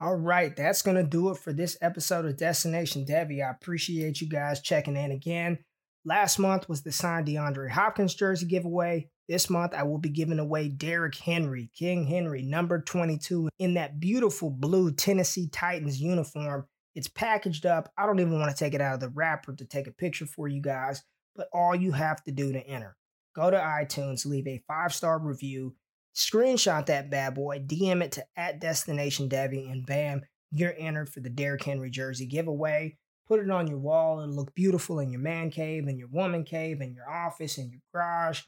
All 0.00 0.16
right, 0.16 0.54
that's 0.54 0.82
going 0.82 0.96
to 0.96 1.02
do 1.02 1.30
it 1.30 1.38
for 1.38 1.52
this 1.52 1.76
episode 1.80 2.26
of 2.26 2.36
Destination 2.36 3.04
Devy. 3.04 3.46
I 3.46 3.50
appreciate 3.50 4.20
you 4.20 4.28
guys 4.28 4.60
checking 4.60 4.96
in 4.96 5.10
again. 5.10 5.58
Last 6.06 6.38
month 6.38 6.68
was 6.68 6.82
the 6.82 6.92
signed 6.92 7.26
DeAndre 7.26 7.68
Hopkins 7.68 8.14
jersey 8.14 8.46
giveaway. 8.46 9.10
This 9.28 9.50
month, 9.50 9.74
I 9.74 9.82
will 9.82 9.98
be 9.98 10.08
giving 10.08 10.38
away 10.38 10.68
Derrick 10.68 11.16
Henry, 11.16 11.68
King 11.76 12.06
Henry, 12.06 12.42
number 12.42 12.80
22, 12.80 13.48
in 13.58 13.74
that 13.74 13.98
beautiful 13.98 14.48
blue 14.48 14.92
Tennessee 14.92 15.48
Titans 15.48 16.00
uniform 16.00 16.66
it's 16.96 17.08
packaged 17.08 17.66
up. 17.66 17.92
I 17.98 18.06
don't 18.06 18.20
even 18.20 18.40
want 18.40 18.50
to 18.50 18.56
take 18.56 18.72
it 18.72 18.80
out 18.80 18.94
of 18.94 19.00
the 19.00 19.10
wrapper 19.10 19.52
to 19.54 19.64
take 19.66 19.86
a 19.86 19.92
picture 19.92 20.24
for 20.24 20.48
you 20.48 20.62
guys, 20.62 21.04
but 21.36 21.48
all 21.52 21.76
you 21.76 21.92
have 21.92 22.24
to 22.24 22.32
do 22.32 22.52
to 22.52 22.66
enter, 22.66 22.96
go 23.34 23.50
to 23.50 23.58
iTunes, 23.58 24.24
leave 24.24 24.48
a 24.48 24.62
five 24.66 24.94
star 24.94 25.18
review, 25.18 25.76
screenshot 26.14 26.86
that 26.86 27.10
bad 27.10 27.34
boy, 27.34 27.58
DM 27.58 28.02
it 28.02 28.12
to 28.12 28.24
at 28.34 28.62
Destination 28.62 29.28
Devy, 29.28 29.70
and 29.70 29.84
bam, 29.84 30.22
you're 30.50 30.74
entered 30.78 31.10
for 31.10 31.20
the 31.20 31.28
Derrick 31.28 31.64
Henry 31.64 31.90
jersey 31.90 32.24
giveaway. 32.24 32.96
Put 33.26 33.40
it 33.40 33.50
on 33.50 33.66
your 33.66 33.78
wall 33.78 34.20
and 34.20 34.34
look 34.34 34.54
beautiful 34.54 35.00
in 35.00 35.10
your 35.10 35.20
man 35.20 35.50
cave, 35.50 35.88
in 35.88 35.98
your 35.98 36.08
woman 36.08 36.44
cave, 36.44 36.80
in 36.80 36.94
your 36.94 37.10
office, 37.10 37.58
in 37.58 37.70
your 37.70 37.80
garage. 37.92 38.42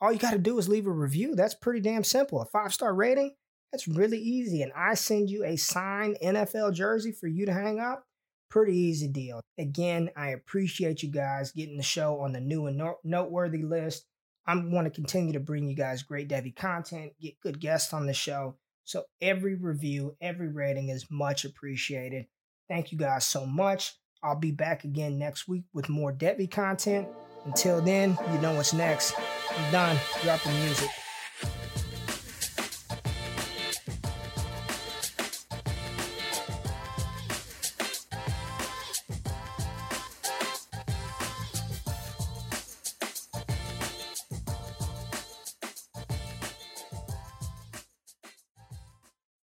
All 0.00 0.12
you 0.12 0.18
got 0.18 0.32
to 0.32 0.38
do 0.38 0.58
is 0.58 0.68
leave 0.68 0.86
a 0.86 0.90
review. 0.90 1.34
That's 1.34 1.54
pretty 1.54 1.80
damn 1.80 2.04
simple. 2.04 2.42
A 2.42 2.44
five 2.46 2.74
star 2.74 2.94
rating, 2.94 3.34
that's 3.72 3.88
really 3.88 4.18
easy. 4.18 4.62
And 4.62 4.72
I 4.76 4.94
send 4.94 5.30
you 5.30 5.44
a 5.44 5.56
signed 5.56 6.18
NFL 6.22 6.74
jersey 6.74 7.12
for 7.12 7.28
you 7.28 7.46
to 7.46 7.52
hang 7.52 7.80
up. 7.80 8.04
Pretty 8.50 8.76
easy 8.76 9.08
deal. 9.08 9.40
Again, 9.58 10.10
I 10.16 10.30
appreciate 10.30 11.02
you 11.02 11.08
guys 11.08 11.52
getting 11.52 11.76
the 11.76 11.82
show 11.82 12.20
on 12.20 12.32
the 12.32 12.40
new 12.40 12.66
and 12.66 12.82
noteworthy 13.04 13.62
list. 13.62 14.04
I 14.46 14.56
want 14.56 14.86
to 14.86 14.90
continue 14.90 15.32
to 15.34 15.40
bring 15.40 15.68
you 15.68 15.76
guys 15.76 16.02
great 16.02 16.28
Devy 16.28 16.54
content, 16.54 17.12
get 17.20 17.40
good 17.40 17.60
guests 17.60 17.92
on 17.92 18.06
the 18.06 18.12
show. 18.12 18.56
So 18.84 19.04
every 19.20 19.54
review, 19.54 20.16
every 20.20 20.48
rating 20.48 20.88
is 20.88 21.06
much 21.10 21.44
appreciated. 21.44 22.26
Thank 22.68 22.90
you 22.90 22.98
guys 22.98 23.24
so 23.24 23.46
much. 23.46 23.94
I'll 24.22 24.36
be 24.36 24.50
back 24.50 24.84
again 24.84 25.18
next 25.18 25.48
week 25.48 25.64
with 25.72 25.88
more 25.88 26.12
Devy 26.12 26.50
content. 26.50 27.08
Until 27.46 27.80
then, 27.80 28.18
you 28.32 28.38
know 28.40 28.54
what's 28.54 28.74
next. 28.74 29.14
I'm 29.56 29.72
done. 29.72 29.96
Drop 30.22 30.42
the 30.42 30.50
music. 30.50 30.90